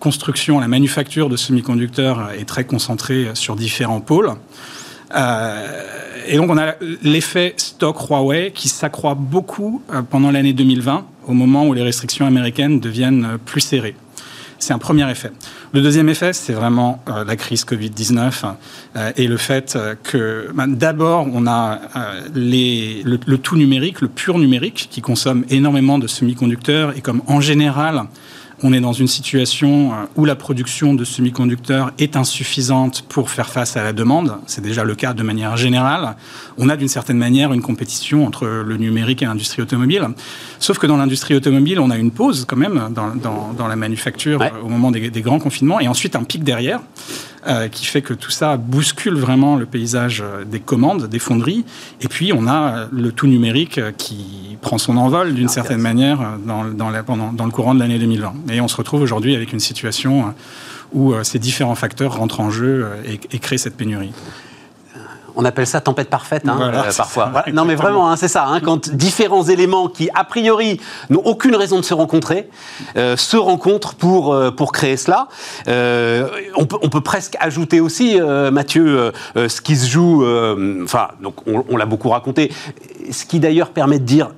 [0.00, 4.32] construction, la manufacture de semi-conducteurs est très concentrée sur différents pôles.
[5.14, 5.82] Euh,
[6.26, 11.32] et donc, on a l'effet stock Huawei qui s'accroît beaucoup euh, pendant l'année 2020, au
[11.32, 13.94] moment où les restrictions américaines deviennent plus serrées.
[14.58, 15.30] C'est un premier effet.
[15.72, 18.54] Le deuxième effet, c'est vraiment euh, la crise Covid-19
[18.96, 21.80] euh, et le fait euh, que ben, d'abord, on a
[22.34, 28.04] le, tout numérique, le pur numérique, qui consomme énormément de semi-conducteurs et comme en général,
[28.62, 33.76] on est dans une situation où la production de semi-conducteurs est insuffisante pour faire face
[33.76, 34.36] à la demande.
[34.46, 36.16] C'est déjà le cas de manière générale.
[36.56, 40.08] On a d'une certaine manière une compétition entre le numérique et l'industrie automobile.
[40.58, 43.76] Sauf que dans l'industrie automobile, on a une pause quand même dans, dans, dans la
[43.76, 44.52] manufacture ouais.
[44.62, 46.80] au moment des, des, grands confinements et ensuite un pic derrière.
[47.48, 51.64] Euh, qui fait que tout ça bouscule vraiment le paysage des commandes, des fonderies.
[52.00, 56.64] Et puis, on a le tout numérique qui prend son envol d'une certaine manière dans,
[56.64, 58.34] dans, la, pendant, dans le courant de l'année 2020.
[58.50, 60.34] Et on se retrouve aujourd'hui avec une situation
[60.92, 64.12] où euh, ces différents facteurs rentrent en jeu euh, et, et créent cette pénurie
[65.36, 67.28] on appelle ça tempête parfaite hein, voilà, euh, parfois.
[67.30, 68.46] Voilà, non mais vraiment, hein, c'est ça.
[68.46, 70.80] Hein, quand différents éléments qui a priori
[71.10, 72.48] n'ont aucune raison de se rencontrer
[72.96, 75.28] euh, se rencontrent pour euh, pour créer cela.
[75.68, 80.24] Euh, on peut on peut presque ajouter aussi, euh, Mathieu, ce qui se joue.
[80.82, 82.50] Enfin, donc on, on l'a beaucoup raconté.
[83.10, 84.30] Ce qui d'ailleurs permet de dire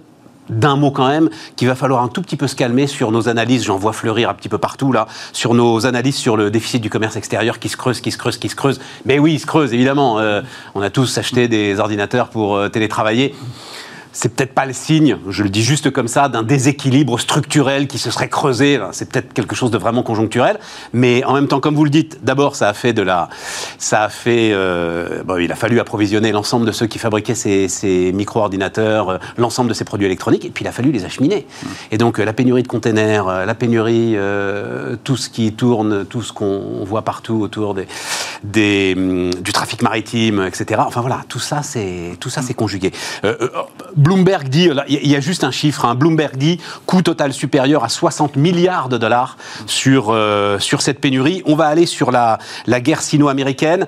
[0.50, 3.28] d'un mot quand même, qu'il va falloir un tout petit peu se calmer sur nos
[3.28, 6.82] analyses, j'en vois fleurir un petit peu partout là, sur nos analyses sur le déficit
[6.82, 8.80] du commerce extérieur qui se creuse, qui se creuse, qui se creuse.
[9.04, 10.18] Mais oui, il se creuse évidemment.
[10.18, 10.42] Euh,
[10.74, 13.34] on a tous acheté des ordinateurs pour euh, télétravailler.
[14.20, 17.98] C'est peut-être pas le signe, je le dis juste comme ça, d'un déséquilibre structurel qui
[17.98, 18.80] se serait creusé.
[18.90, 20.58] C'est peut-être quelque chose de vraiment conjoncturel,
[20.92, 23.28] mais en même temps, comme vous le dites, d'abord ça a fait de la,
[23.78, 27.68] ça a fait, euh, bon, il a fallu approvisionner l'ensemble de ceux qui fabriquaient ces,
[27.68, 31.46] ces micro-ordinateurs, euh, l'ensemble de ces produits électroniques, et puis il a fallu les acheminer.
[31.92, 36.22] Et donc euh, la pénurie de containers, la pénurie, euh, tout ce qui tourne, tout
[36.22, 37.86] ce qu'on voit partout autour des,
[38.42, 40.80] des, hum, du trafic maritime, etc.
[40.84, 42.90] Enfin voilà, tout ça c'est tout ça c'est conjugué.
[43.24, 43.48] Euh,
[44.08, 47.90] Bloomberg dit, il y a juste un chiffre, hein, Bloomberg dit coût total supérieur à
[47.90, 49.36] 60 milliards de dollars
[49.66, 51.42] sur, euh, sur cette pénurie.
[51.44, 53.86] On va aller sur la, la guerre sino-américaine.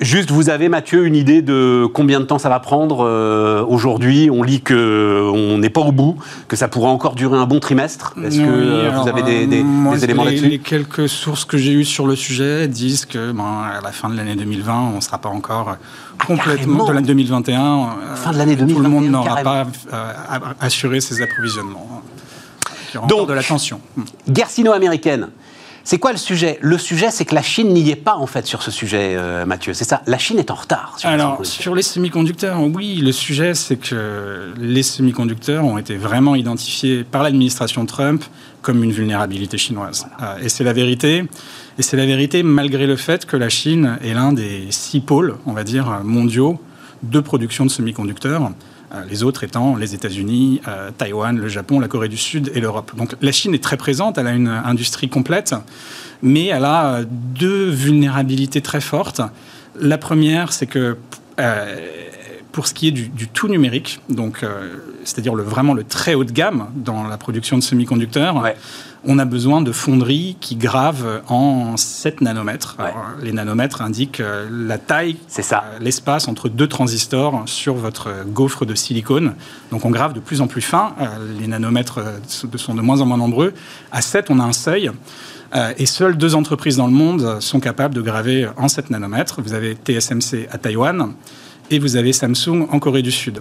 [0.00, 4.28] Juste, vous avez, Mathieu, une idée de combien de temps ça va prendre euh, aujourd'hui?
[4.30, 6.16] On lit qu'on n'est pas au bout,
[6.48, 8.14] que ça pourrait encore durer un bon trimestre.
[8.22, 10.48] Est-ce que euh, vous avez des, éléments là-dessus?
[10.48, 14.10] Les quelques sources que j'ai eues sur le sujet disent que ben, à la fin
[14.10, 17.88] de l'année 2020, on ne sera pas encore ah, complètement de l'année 2021.
[18.16, 18.76] Fin de l'année 2021.
[18.76, 19.66] Tout le monde n'aura pas
[20.60, 22.02] assuré ses approvisionnements.
[23.08, 23.80] Donc, de la tension.
[24.28, 25.28] Guerre sino-américaine.
[25.86, 26.58] C'est quoi le sujet?
[26.62, 29.46] Le sujet, c'est que la Chine n'y est pas en fait sur ce sujet, euh,
[29.46, 29.72] Mathieu.
[29.72, 30.02] C'est ça.
[30.08, 30.94] La Chine est en retard.
[30.98, 35.96] Sur Alors, les sur les semi-conducteurs, oui, le sujet, c'est que les semi-conducteurs ont été
[35.96, 38.24] vraiment identifiés par l'administration Trump
[38.62, 40.08] comme une vulnérabilité chinoise.
[40.20, 41.22] Euh, et c'est la vérité.
[41.78, 45.36] Et c'est la vérité malgré le fait que la Chine est l'un des six pôles,
[45.46, 46.58] on va dire, mondiaux
[47.04, 48.50] de production de semi-conducteurs.
[48.96, 52.60] Euh, les autres étant les États-Unis, euh, Taïwan, le Japon, la Corée du Sud et
[52.60, 52.92] l'Europe.
[52.96, 55.54] Donc la Chine est très présente, elle a une industrie complète,
[56.22, 59.20] mais elle a deux vulnérabilités très fortes.
[59.78, 60.96] La première, c'est que
[61.38, 61.76] euh,
[62.56, 64.42] pour ce qui est du, tout numérique, donc
[65.04, 68.42] c'est-à-dire le, vraiment le très haut de gamme dans la production de semi-conducteurs,
[69.06, 72.76] on a besoin de fonderies qui gravent en 7 nanomètres.
[73.22, 75.42] les nanomètres indiquent euh, la taille, ça.
[75.64, 79.34] Euh, l'espace entre deux transistors sur votre gaufre de silicone.
[79.70, 80.94] Donc on grave de plus en plus fin.
[81.00, 81.04] Euh,
[81.38, 83.54] les nanomètres sont de moins en moins nombreux.
[83.92, 84.90] À 7, on a un seuil.
[85.78, 89.40] et seules deux entreprises dans le monde sont capables de graver en 7 nanomètres.
[89.40, 91.12] Vous avez TSMC à Taïwan
[91.70, 93.40] et vous avez Samsung en Corée du Sud.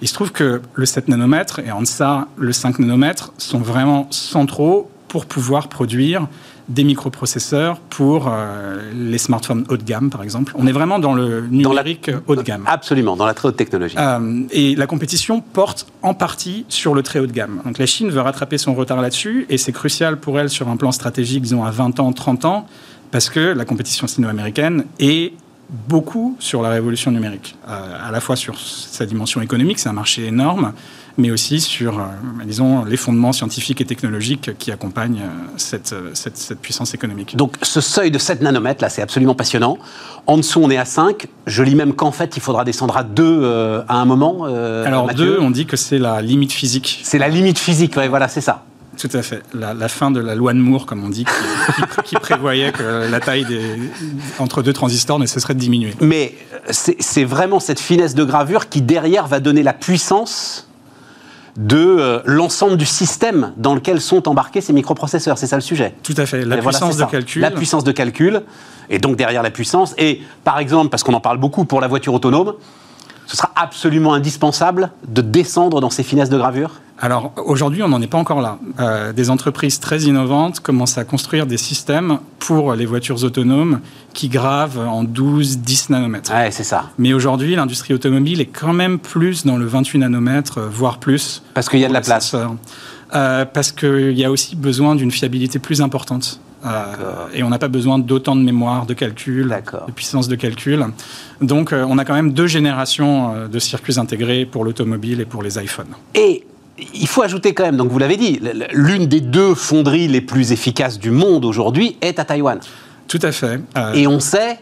[0.00, 4.06] Il se trouve que le 7 nanomètres et en deçà le 5 nanomètres sont vraiment
[4.10, 6.26] centraux pour pouvoir produire
[6.68, 10.52] des microprocesseurs pour euh, les smartphones haut de gamme, par exemple.
[10.56, 12.64] On est vraiment dans le numérique haut de gamme.
[12.66, 13.96] Absolument, dans la très haute technologie.
[13.98, 17.60] Euh, et la compétition porte en partie sur le très haut de gamme.
[17.64, 20.76] Donc la Chine veut rattraper son retard là-dessus, et c'est crucial pour elle sur un
[20.76, 22.66] plan stratégique, disons à 20 ans, 30 ans,
[23.10, 25.32] parce que la compétition sino-américaine est
[25.70, 29.94] beaucoup sur la révolution numérique, euh, à la fois sur sa dimension économique, c'est un
[29.94, 30.72] marché énorme,
[31.18, 32.04] mais aussi sur, euh,
[32.44, 37.36] disons, les fondements scientifiques et technologiques qui accompagnent euh, cette, cette, cette, puissance économique.
[37.36, 39.78] Donc ce seuil de 7 nanomètres, là, c'est absolument passionnant.
[40.26, 41.26] En dessous, on est à 5.
[41.46, 44.44] Je lis même qu'en fait, il faudra descendre à 2 à un moment.
[44.44, 47.00] Alors 2, on dit que c'est la limite physique.
[47.02, 48.64] C'est la limite physique, ouais, voilà, c'est ça.
[48.98, 49.42] Tout à fait.
[49.54, 53.20] La, fin de la loi de Moore, comme on dit, qui, qui, prévoyait que la
[53.20, 53.78] taille des,
[54.38, 55.94] entre deux transistors ne cesserait de diminuer.
[56.00, 56.34] Mais
[56.70, 60.68] c'est vraiment cette finesse de gravure qui, derrière, va donner la puissance
[61.56, 65.38] de euh, l'ensemble du système dans lequel sont embarqués ces microprocesseurs.
[65.38, 65.94] C'est ça le sujet.
[66.02, 66.44] Tout à fait.
[66.44, 67.42] La puissance de calcul.
[67.42, 68.42] La puissance de calcul,
[68.88, 69.94] et donc derrière la puissance.
[69.98, 72.54] Et par exemple, parce qu'on en parle beaucoup pour la voiture autonome,
[73.32, 76.82] ce sera absolument indispensable de descendre dans ces finesses de gravure?
[76.98, 78.58] Alors aujourd'hui, on n'en est pas encore là.
[78.78, 83.80] Euh, des entreprises très innovantes commencent à construire des systèmes pour les voitures autonomes
[84.12, 86.30] qui gravent en 12-10 nanomètres.
[86.30, 86.90] Ouais, c'est ça.
[86.98, 91.42] Mais aujourd'hui, l'industrie automobile est quand même plus dans le 28 nanomètres, voire plus.
[91.54, 92.36] Parce qu'il y a de la place.
[93.14, 96.38] Euh, parce qu'il y a aussi besoin d'une fiabilité plus importante.
[96.64, 99.48] Euh, et on n'a pas besoin d'autant de mémoire, de calcul,
[99.86, 100.86] de puissance de calcul.
[101.40, 105.58] Donc on a quand même deux générations de circuits intégrés pour l'automobile et pour les
[105.58, 105.94] iPhones.
[106.14, 106.44] Et
[106.94, 108.40] il faut ajouter quand même, donc vous l'avez dit,
[108.72, 112.58] l'une des deux fonderies les plus efficaces du monde aujourd'hui est à Taïwan.
[113.08, 113.60] Tout à fait.
[113.76, 114.58] Euh, Et on sait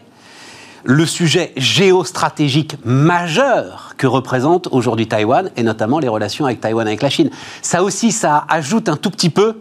[0.83, 7.01] le sujet géostratégique majeur que représente aujourd'hui Taïwan, et notamment les relations avec Taïwan avec
[7.01, 7.29] la Chine.
[7.61, 9.57] Ça aussi, ça ajoute un tout petit peu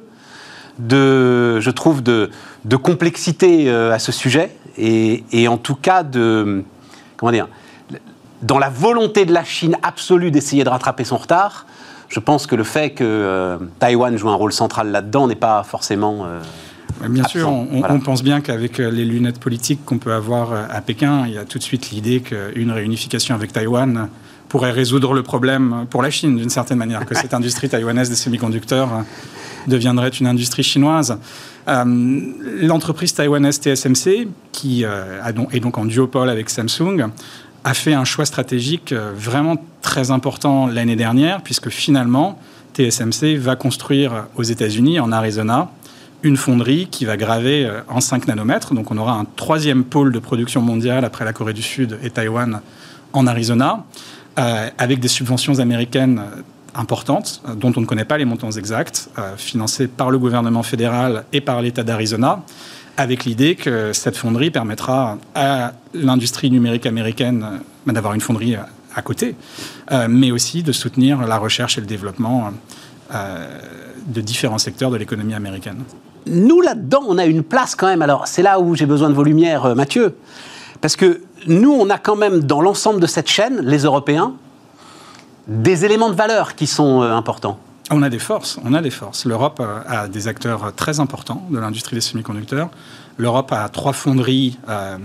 [0.87, 2.31] de, je trouve, de,
[2.83, 6.65] complexité euh, à ce sujet, et, et, en tout cas de,
[7.17, 7.49] comment dire,
[8.43, 11.67] dans la volonté de la Chine absolue d'essayer de rattraper son retard,
[12.11, 15.63] je pense que le fait que euh, Taïwan joue un rôle central là-dedans n'est pas
[15.63, 16.27] forcément.
[16.27, 16.41] Euh,
[17.09, 21.25] bien sûr, on, pense bien qu'avec euh, les lunettes politiques qu'on peut avoir à Pékin,
[21.27, 24.09] il y a tout de suite l'idée qu'une réunification avec Taïwan
[24.51, 28.17] pourrait résoudre le problème pour la Chine, d'une certaine manière, que cette industrie taïwanaise des
[28.17, 29.05] semi-conducteurs
[29.67, 31.19] deviendrait une industrie chinoise.
[31.67, 37.11] L'entreprise taïwanaise TSMC, qui est donc en duopole avec Samsung,
[37.65, 42.39] a fait un choix stratégique euh, vraiment très important l'année dernière, puisque finalement,
[42.75, 45.71] TSMC va construire aux États-Unis, en Arizona,
[46.23, 48.75] une fonderie qui va graver euh, en 5 nanomètres.
[48.75, 52.11] Donc on aura un troisième pôle de production mondiale après la Corée du Sud et
[52.11, 52.61] Taïwan
[53.13, 56.23] en Arizona, euh, avec des subventions américaines
[56.75, 61.41] importantes, dont on ne connaît pas les montants exacts, financées par le gouvernement fédéral et
[61.41, 62.43] par l'État d'Arizona
[63.01, 67.47] avec l'idée que cette fonderie permettra à l'industrie numérique américaine
[67.89, 68.63] euh, d'avoir une fonderie euh,
[68.95, 69.37] à côté,
[69.93, 72.53] euh, mais aussi de soutenir la recherche et le développement
[74.07, 75.79] de différents secteurs de l'économie américaine.
[76.27, 78.03] Nous, là-dedans, on a une place quand même.
[78.03, 80.15] Alors, c'est là où j'ai besoin de vos lumières, Mathieu.
[80.81, 84.35] Parce que nous, on a quand même dans l'ensemble de cette chaîne, les Européens,
[85.47, 87.59] des éléments de valeur qui sont euh, importants.
[87.91, 89.25] On a des forces, on a des forces.
[89.25, 92.71] L'Europe euh, a des acteurs très importants de l'industrie des semi-conducteurs.
[93.19, 94.97] L'Europe a trois fonderies euh,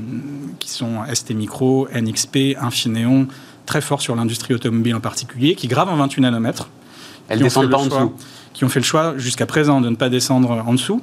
[0.59, 3.27] qui sont ST Micro, NXP, Infineon,
[3.65, 6.69] très forts sur l'industrie automobile en particulier, qui gravent en 28 nanomètres.
[7.27, 8.13] Elles descendent pas en dessous
[8.55, 11.01] qui ont fait le choix jusqu'à présent de ne pas descendre en dessous,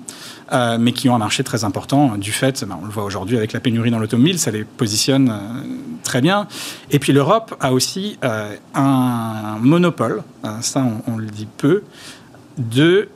[0.52, 3.36] euh, mais qui ont un marché très important du fait, ben, on le voit aujourd'hui
[3.36, 5.62] avec la pénurie dans l'automobile, ça les positionne euh,
[6.02, 6.46] très bien.
[6.90, 10.22] Et puis l'Europe a aussi euh, un monopole,
[10.60, 11.82] ça on, le dit peu,
[12.58, 13.08] de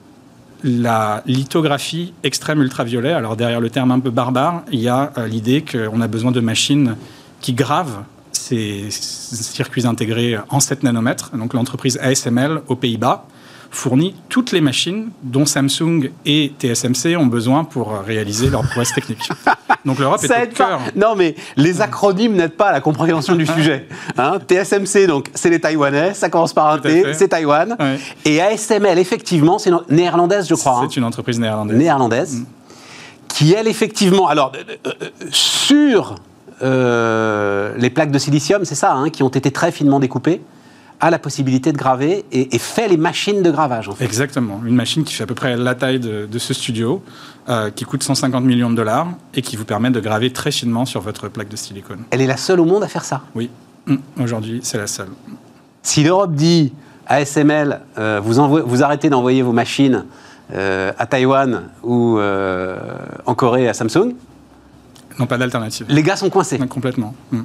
[0.65, 3.13] la lithographie extrême ultraviolet.
[3.13, 6.41] Alors derrière le terme un peu barbare, il y a l'idée qu'on a besoin de
[6.41, 6.97] machines
[7.41, 11.37] qui gravent ces circuits intégrés en 7 nanomètres.
[11.37, 13.27] Donc l'entreprise ASML aux Pays-Bas
[13.71, 19.29] fournit toutes les machines dont Samsung et TSMC ont besoin pour réaliser leurs prouesses techniques.
[19.87, 20.81] Donc l'Europe est au cœur.
[20.97, 23.87] Non, mais les acronymes n'aident pas à la compréhension du sujet.
[24.19, 24.39] Hein.
[24.47, 27.77] TSMC, donc c'est les Taïwanais, ça commence par un T, c'est Taïwan.
[28.25, 30.79] Et ASML, effectivement, c'est néerlandaise, je crois.
[30.81, 30.89] C'est hein.
[30.97, 31.77] une entreprise néerlandaise.
[31.77, 32.47] Néerlandaise, mm.
[33.29, 36.17] qui elle, effectivement, alors euh, euh, euh, sur
[37.81, 40.41] les plaques de silicium, c'est ça, hein, qui ont été très finement découpées
[41.01, 43.89] a la possibilité de graver et, fait les machines de gravage.
[43.89, 44.05] En fait.
[44.05, 44.61] Exactement.
[44.65, 47.03] Une machine qui fait à peu près la taille de, ce studio,
[47.49, 50.85] euh, qui coûte 150 millions de dollars et qui vous permet de graver très finement
[50.85, 52.05] sur votre plaque de silicone.
[52.11, 53.51] Elle est la seule au monde à faire ça Oui.
[53.89, 55.09] Hum, aujourd'hui, c'est la seule.
[55.83, 56.73] Si l'Europe dit
[57.07, 60.05] ASML, euh, vous, vous arrêtez d'envoyer vos machines
[60.53, 64.15] euh, à Taïwan ou en Corée à Samsung,
[65.19, 65.87] non, pas d'alternative.
[65.89, 66.59] Les gars sont coincés.
[66.59, 67.15] complètement.
[67.33, 67.45] Hum.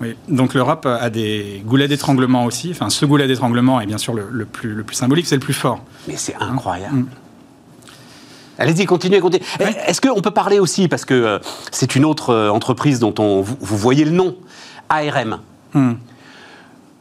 [0.00, 0.16] Oui.
[0.28, 2.70] Donc l'Europe a des goulets d'étranglement aussi.
[2.70, 5.54] Enfin, ce goulet d'étranglement est bien sûr le, plus, le plus symbolique, c'est le plus
[5.54, 5.82] fort.
[6.08, 6.96] Mais c'est incroyable.
[6.96, 7.06] Mm.
[8.58, 9.44] Allez-y, continuez, continuez.
[9.86, 11.38] Est-ce qu'on peut parler aussi, parce que euh,
[11.72, 14.36] c'est une autre euh, entreprise dont on, vous, voyez le nom,
[14.88, 15.40] ARM.
[15.72, 15.92] Mm.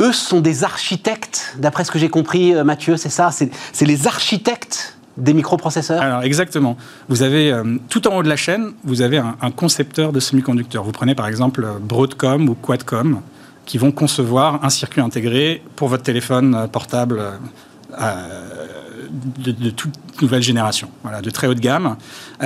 [0.01, 3.29] Eux sont des architectes, d'après ce que j'ai compris, euh, Mathieu, c'est ça?
[3.31, 6.01] C'est les architectes des microprocesseurs?
[6.01, 6.77] Alors exactement.
[7.09, 10.83] Vous avez euh, tout en haut de la chaîne, vous avez un, concepteur de semi-conducteurs.
[10.83, 13.21] Vous prenez par exemple Broadcom ou Quadcom
[13.65, 17.21] qui vont concevoir un circuit intégré pour votre téléphone euh, portable
[18.01, 18.13] euh,
[19.37, 21.97] de, toute nouvelle génération, voilà, de très haute gamme.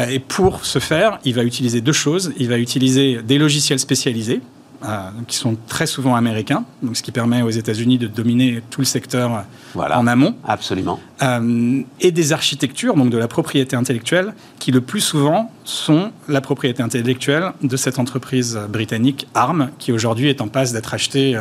[0.10, 2.34] et pour ce faire, il va utiliser deux choses.
[2.38, 4.42] Il va utiliser des logiciels spécialisés
[4.84, 8.82] euh, qui sont très souvent américains, donc ce qui permet aux États-Unis de dominer tout
[8.82, 10.36] le secteur en amont.
[10.48, 11.00] Absolument.
[11.24, 16.42] Euh, et des architectures, donc de la propriété intellectuelle, qui le plus souvent sont la
[16.42, 21.40] propriété intellectuelle de cette entreprise britannique ARM, qui aujourd'hui est en passe d'être achetée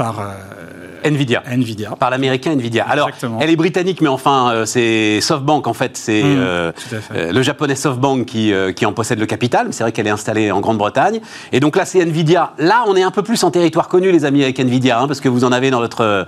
[0.00, 0.34] euh, par
[1.04, 1.42] Nvidia.
[1.46, 1.90] Nvidia.
[1.98, 2.84] Par l'américain Nvidia.
[2.88, 5.96] Alors, elle est britannique, mais enfin, euh, c'est SoftBank, en fait.
[5.96, 6.72] C'est mmh, euh,
[7.14, 9.68] euh, le japonais SoftBank qui, qui en possède le capital.
[9.70, 11.20] C'est vrai qu'elle est installée en Grande-Bretagne.
[11.52, 12.52] Et donc là, c'est Nvidia.
[12.58, 15.20] Là, on est un peu plus en territoire connu, les amis, avec Nvidia, hein, parce
[15.20, 16.26] que vous en avez dans votre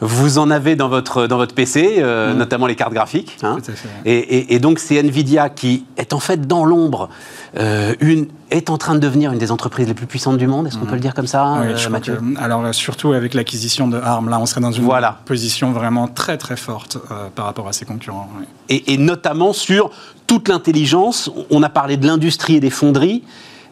[0.00, 2.36] vous en avez dans votre, dans votre PC, mmh.
[2.36, 3.38] notamment les cartes graphiques.
[3.42, 3.58] Hein.
[4.04, 7.08] et, et, donc c'est Nvidia qui est en fait dans l'ombre
[7.56, 10.66] euh, une, est en train de devenir une des entreprises les plus puissantes du monde.
[10.66, 13.88] Est-ce qu'on peut le dire comme ça, oui, euh, Mathieu Alors, euh, surtout avec l'acquisition
[13.88, 15.18] de ARM, là, on serait dans une voilà.
[15.24, 16.98] position vraiment très, très forte
[17.34, 18.28] par rapport à ses concurrents.
[18.68, 19.90] Et, notamment sur
[20.26, 21.30] toute l'intelligence.
[21.50, 23.22] On a parlé de l'industrie et des fonderies,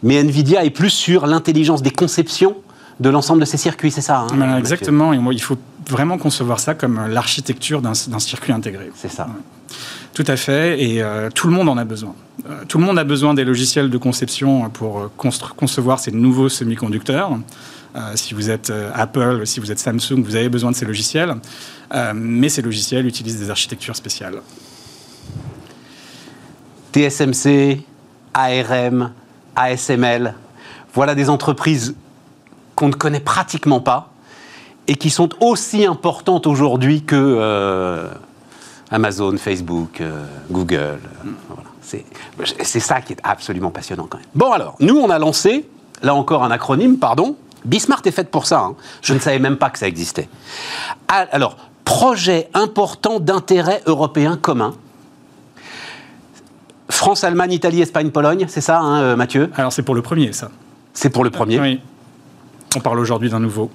[0.02, 2.56] mais Nvidia est plus sur l'intelligence des conceptions
[3.00, 5.56] de l'ensemble de ces circuits, c'est ça hein, Exactement, et moi, il faut
[5.88, 8.90] vraiment concevoir ça comme l'architecture d'un circuit intégré.
[8.94, 9.28] C'est ça.
[10.14, 12.14] Tout à fait, et euh, tout le monde en a besoin.
[12.48, 15.10] Euh, tout le monde a besoin des logiciels de conception pour euh,
[15.56, 17.38] concevoir ces nouveaux semi-conducteurs.
[18.14, 21.34] si vous êtes Apple, si vous êtes Samsung, vous avez besoin de ces logiciels,
[22.14, 24.40] mais ces logiciels utilisent des architectures spéciales.
[26.92, 27.82] TSMC,
[28.32, 29.12] ARM,
[29.56, 30.34] ASML,
[30.94, 31.94] voilà des entreprises
[32.74, 34.10] qu'on ne connaît pratiquement pas
[34.86, 38.08] et qui sont aussi importantes aujourd'hui que
[38.92, 40.98] Amazon, Facebook, euh, Google.
[41.94, 41.98] Euh,
[42.62, 44.26] c'est ça qui est absolument passionnant quand même.
[44.34, 45.68] Bon alors, nous on a lancé,
[46.02, 47.36] là encore un acronyme, pardon.
[47.64, 48.60] Bismart est faite pour ça.
[48.60, 48.74] Hein.
[49.02, 50.28] Je ne savais même pas que ça existait.
[51.08, 54.74] Ah, alors, projet important d'intérêt européen commun.
[56.88, 59.50] France, Allemagne, Italie, Espagne, Pologne, c'est ça, hein, euh, Mathieu?
[59.56, 60.50] Alors c'est pour le premier, ça.
[60.92, 61.80] C'est pour le premier Oui.
[62.76, 63.70] On parle aujourd'hui d'un nouveau.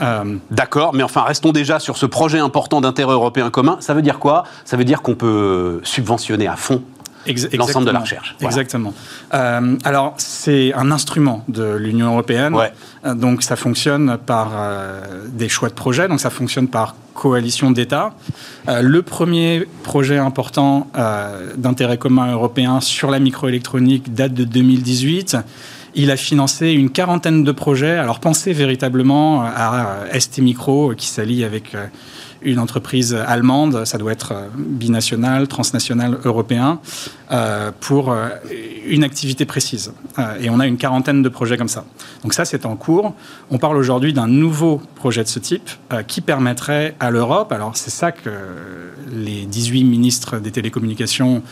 [0.00, 3.76] Euh, d'accord, mais enfin, restons déjà sur ce projet important d'intérêt européen commun.
[3.80, 4.44] Ça veut dire quoi?
[4.64, 6.82] Ça veut dire qu'on peut subventionner à fond
[7.52, 8.34] l'ensemble de la recherche.
[8.40, 8.92] Exactement.
[9.32, 12.56] Euh, alors, c'est un instrument de l'Union européenne.
[13.04, 14.50] Euh, donc, ça fonctionne par
[15.28, 16.08] des choix de projets.
[16.08, 18.12] Donc, ça fonctionne par coalition d'États.
[18.66, 20.88] le premier projet important
[21.56, 25.36] d'intérêt commun européen sur la microélectronique date de 2018.
[25.94, 27.98] Il a financé une quarantaine de projets.
[27.98, 31.86] Alors pensez véritablement à ST Micro qui s'allie avec euh,
[32.40, 36.80] une entreprise allemande, ça doit être euh, binational, transnational, européen,
[37.30, 38.14] euh, pour
[38.86, 39.92] une activité précise.
[40.40, 41.84] Et on a une quarantaine de projets comme ça.
[42.22, 43.14] Donc ça, c'est en cours.
[43.50, 45.70] On parle aujourd'hui d'un nouveau projet de ce type
[46.08, 48.30] qui permettrait à l'Europe, alors c'est ça que
[49.10, 51.42] les 18 ministres des télécommunications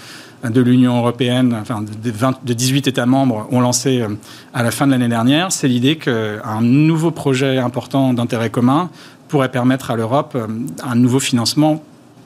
[0.48, 4.08] de l'Union européenne, enfin de, 18 États membres, ont lancé euh,
[4.54, 8.90] à la fin de l'année dernière, c'est l'idée qu'un nouveau projet important d'intérêt commun
[9.28, 10.46] pourrait permettre à l'Europe euh,
[10.82, 11.82] un nouveau financement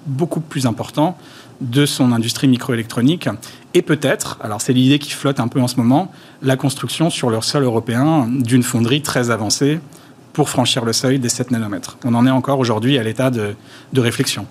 [0.06, 1.18] beaucoup plus important
[1.60, 3.28] de son industrie microélectronique
[3.74, 6.12] et peut-être, alors c'est l'idée qui flotte un peu en ce moment,
[6.42, 9.80] la construction sur leur sol européen d'une fonderie très avancée
[10.32, 11.96] pour franchir le seuil des 7 nanomètres.
[12.04, 13.54] On en est encore aujourd'hui à l'état de
[13.96, 14.46] réflexion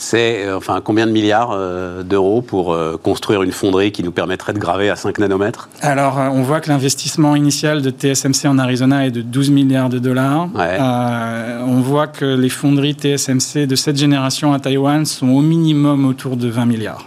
[0.00, 4.12] c'est euh, enfin combien de milliards euh, d'euros pour euh, construire une fonderie qui nous
[4.12, 5.68] permettrait de graver à 5 nanomètres?
[5.82, 9.98] Alors, on voit que l'investissement initial de TSMC en Arizona est de 12 milliards de
[9.98, 10.48] dollars.
[10.56, 16.36] on voit que les fonderies TSMC de cette génération à Taïwan sont au minimum autour
[16.36, 17.06] de 20 milliards.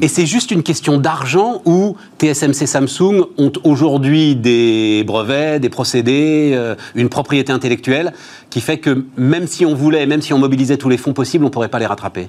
[0.00, 6.74] Et c'est juste une question d'argent où TSMC Samsung ont aujourd'hui des brevets, des procédés,
[6.94, 8.12] une propriété intellectuelle
[8.48, 11.44] qui fait que même si on voulait, même si on mobilisait tous les fonds possibles,
[11.44, 12.28] on ne pourrait pas les rattraper?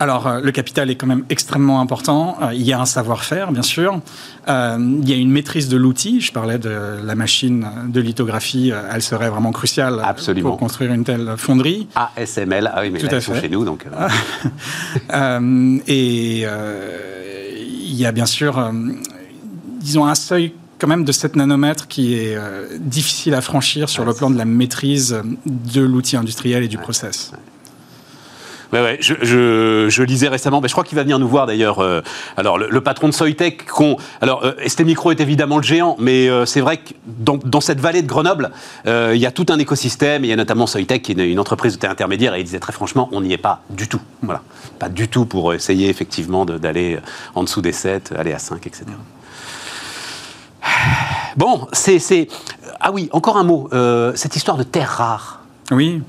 [0.00, 2.38] Alors, euh, le capital est quand même extrêmement important.
[2.40, 4.00] Euh, il y a un savoir-faire, bien sûr.
[4.48, 6.20] Euh, il y a une maîtrise de l'outil.
[6.20, 8.72] Je parlais de la machine de lithographie.
[8.92, 10.00] elle serait vraiment cruciale
[10.40, 11.88] pour construire une telle fonderie.
[11.94, 13.40] ASML, ah oui, mais Tout à fait.
[13.40, 13.86] chez nous, donc.
[15.88, 18.72] et il y a bien sûr,
[19.80, 22.38] disons, un seuil quand même de 7 nanomètres qui est
[22.78, 27.32] difficile à franchir sur le plan de la maîtrise de l'outil industriel et du process.
[27.32, 27.38] Ouais,
[28.72, 31.78] ouais, je, je, je, lisais récemment, mais je crois qu'il va venir nous voir d'ailleurs.
[31.80, 32.02] Euh,
[32.36, 36.28] alors, le, patron de Soitec, qu'on, alors euh, ST Micro est évidemment le géant, mais
[36.28, 38.50] euh, c'est vrai que dans, cette vallée de Grenoble,
[38.86, 40.24] euh, il y a tout un écosystème.
[40.24, 42.72] Il y a notamment Soitec, qui est une, entreprise de intermédiaire, et il disait très
[42.72, 44.00] franchement, on n'y est pas du tout.
[44.22, 44.42] Voilà,
[44.78, 46.98] pas du tout pour essayer effectivement d'aller
[47.34, 48.84] en dessous des 7, aller à 5, etc.
[51.36, 52.28] Bon, c'est,
[52.80, 53.68] ah oui, encore un mot.
[54.14, 55.40] cette histoire de terre rare.
[55.70, 56.02] Oui.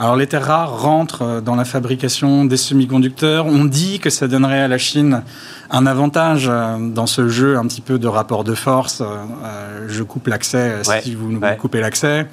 [0.00, 3.46] Alors les terres rares rentrent euh, dans la fabrication des semi-conducteurs.
[3.46, 5.22] On dit que ça donnerait à la Chine
[5.70, 9.02] un avantage euh, dans ce jeu un petit peu de rapport de force.
[9.02, 12.26] Euh, je coupe l'accès si vous nous coupez l'accès.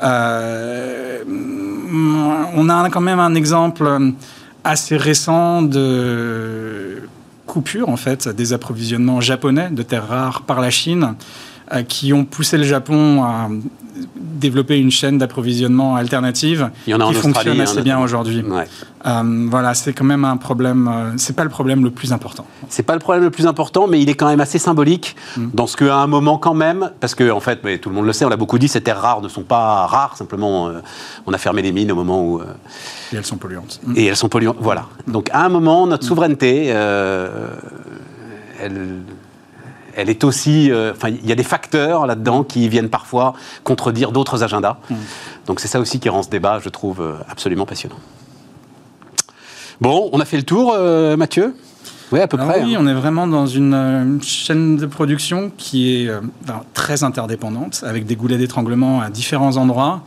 [0.00, 0.08] on
[2.68, 3.86] a quand même un exemple
[4.64, 7.02] assez récent de
[7.46, 11.14] coupure en fait des approvisionnements japonais de terres rares par la Chine
[11.88, 13.48] qui ont poussé le Japon à
[14.16, 18.44] développer une chaîne d'approvisionnement alternative qui fonctionne assez bien aujourd'hui.
[19.04, 20.88] Euh, voilà, c'est quand même un problème.
[20.88, 22.46] Euh, c'est pas le problème le plus important.
[22.68, 25.48] C'est pas le problème le plus important, mais il est quand même assez symbolique mm.
[25.54, 28.06] dans ce qu'à un moment quand même, parce que en fait, mais tout le monde
[28.06, 30.16] le sait, on l'a beaucoup dit, ces terres rares ne sont pas rares.
[30.16, 30.80] Simplement, euh,
[31.26, 32.40] on a fermé les mines au moment où.
[32.40, 33.80] et elles sont polluantes.
[33.96, 34.58] Et elles sont polluantes.
[34.60, 34.86] Voilà.
[35.08, 36.08] Donc à un moment, notre mm.
[36.08, 38.78] souveraineté, elle
[39.96, 40.70] elle est aussi.
[40.70, 43.34] Euh, enfin, il y a des facteurs là-dedans qui viennent parfois
[43.64, 44.78] contredire d'autres agendas.
[44.90, 44.94] Mm.
[45.46, 47.98] Donc c'est ça aussi qui rend ce débat, je trouve, euh, absolument passionnant.
[49.80, 51.54] Bon, on a fait le tour, euh, Mathieu?
[52.12, 52.62] Oui, à peu près.
[52.62, 52.78] Oui, hein.
[52.80, 56.10] on est vraiment dans une, chaîne de production qui est
[56.74, 60.02] très interdépendante, avec des goulets d'étranglement à différents endroits,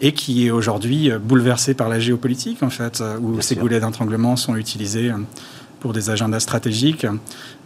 [0.00, 4.56] et qui est aujourd'hui bouleversée par la géopolitique, en fait, où ces goulets d'étranglement sont
[4.56, 5.12] utilisés
[5.80, 7.06] pour des agendas stratégiques.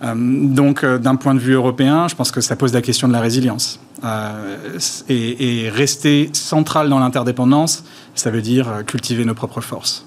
[0.03, 3.09] Euh, donc, euh, d'un point de vue européen, je pense que ça pose la question
[3.09, 3.81] de la résilience.
[4.05, 7.85] Euh, et, rester central dans l'interdépendance,
[8.15, 10.07] ça veut dire cultiver nos propres forces.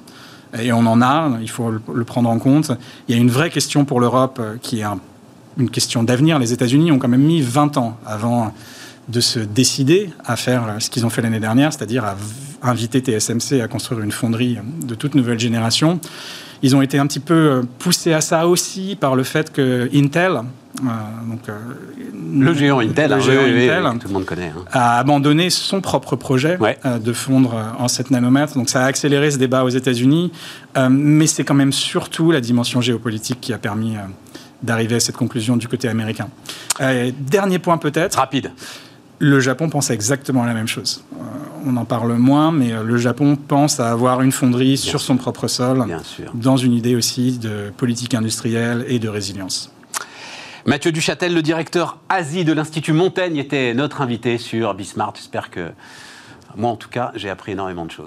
[0.58, 2.72] Et on en a, il faut le, prendre en compte.
[3.08, 4.86] Il y a une vraie question pour l'Europe qui est
[5.58, 6.40] une question d'avenir.
[6.40, 8.54] Les États-Unis ont quand même mis 20 ans avant
[9.10, 12.16] de se décider à faire ce qu'ils ont fait l'année dernière, c'est-à-dire à
[12.62, 16.00] inviter TSMC à construire une fonderie de toute nouvelle génération.
[16.62, 19.90] Ils ont été un petit peu euh, poussés à ça aussi par le fait que
[19.94, 20.90] Intel, euh,
[21.28, 21.58] donc, euh,
[22.40, 24.64] le géant Intel, hein, tout le monde connaît, hein.
[24.72, 28.56] a abandonné son propre projet de fondre en 7 nanomètres.
[28.56, 30.32] Donc ça a accéléré ce débat aux États-Unis,
[30.90, 33.96] mais c'est quand même surtout la dimension géopolitique qui a permis
[34.62, 36.28] d'arriver à cette conclusion du côté américain.
[37.20, 38.16] dernier point peut-être.
[38.16, 38.52] Rapide.
[39.20, 41.04] Le Japon pense exactement à la même chose
[41.68, 45.48] on en parle moins, mais le Japon pense à avoir une fonderie sur son propre
[45.48, 46.32] sol, Bien sûr.
[46.34, 49.72] dans une idée aussi de politique industrielle et de résilience.
[50.66, 55.14] Mathieu Duchâtel, le directeur Asie de l'Institut Montaigne, était notre invité sur Bismart.
[55.16, 55.72] J'espère que,
[56.56, 58.06] moi en tout cas, j'ai appris énormément de choses.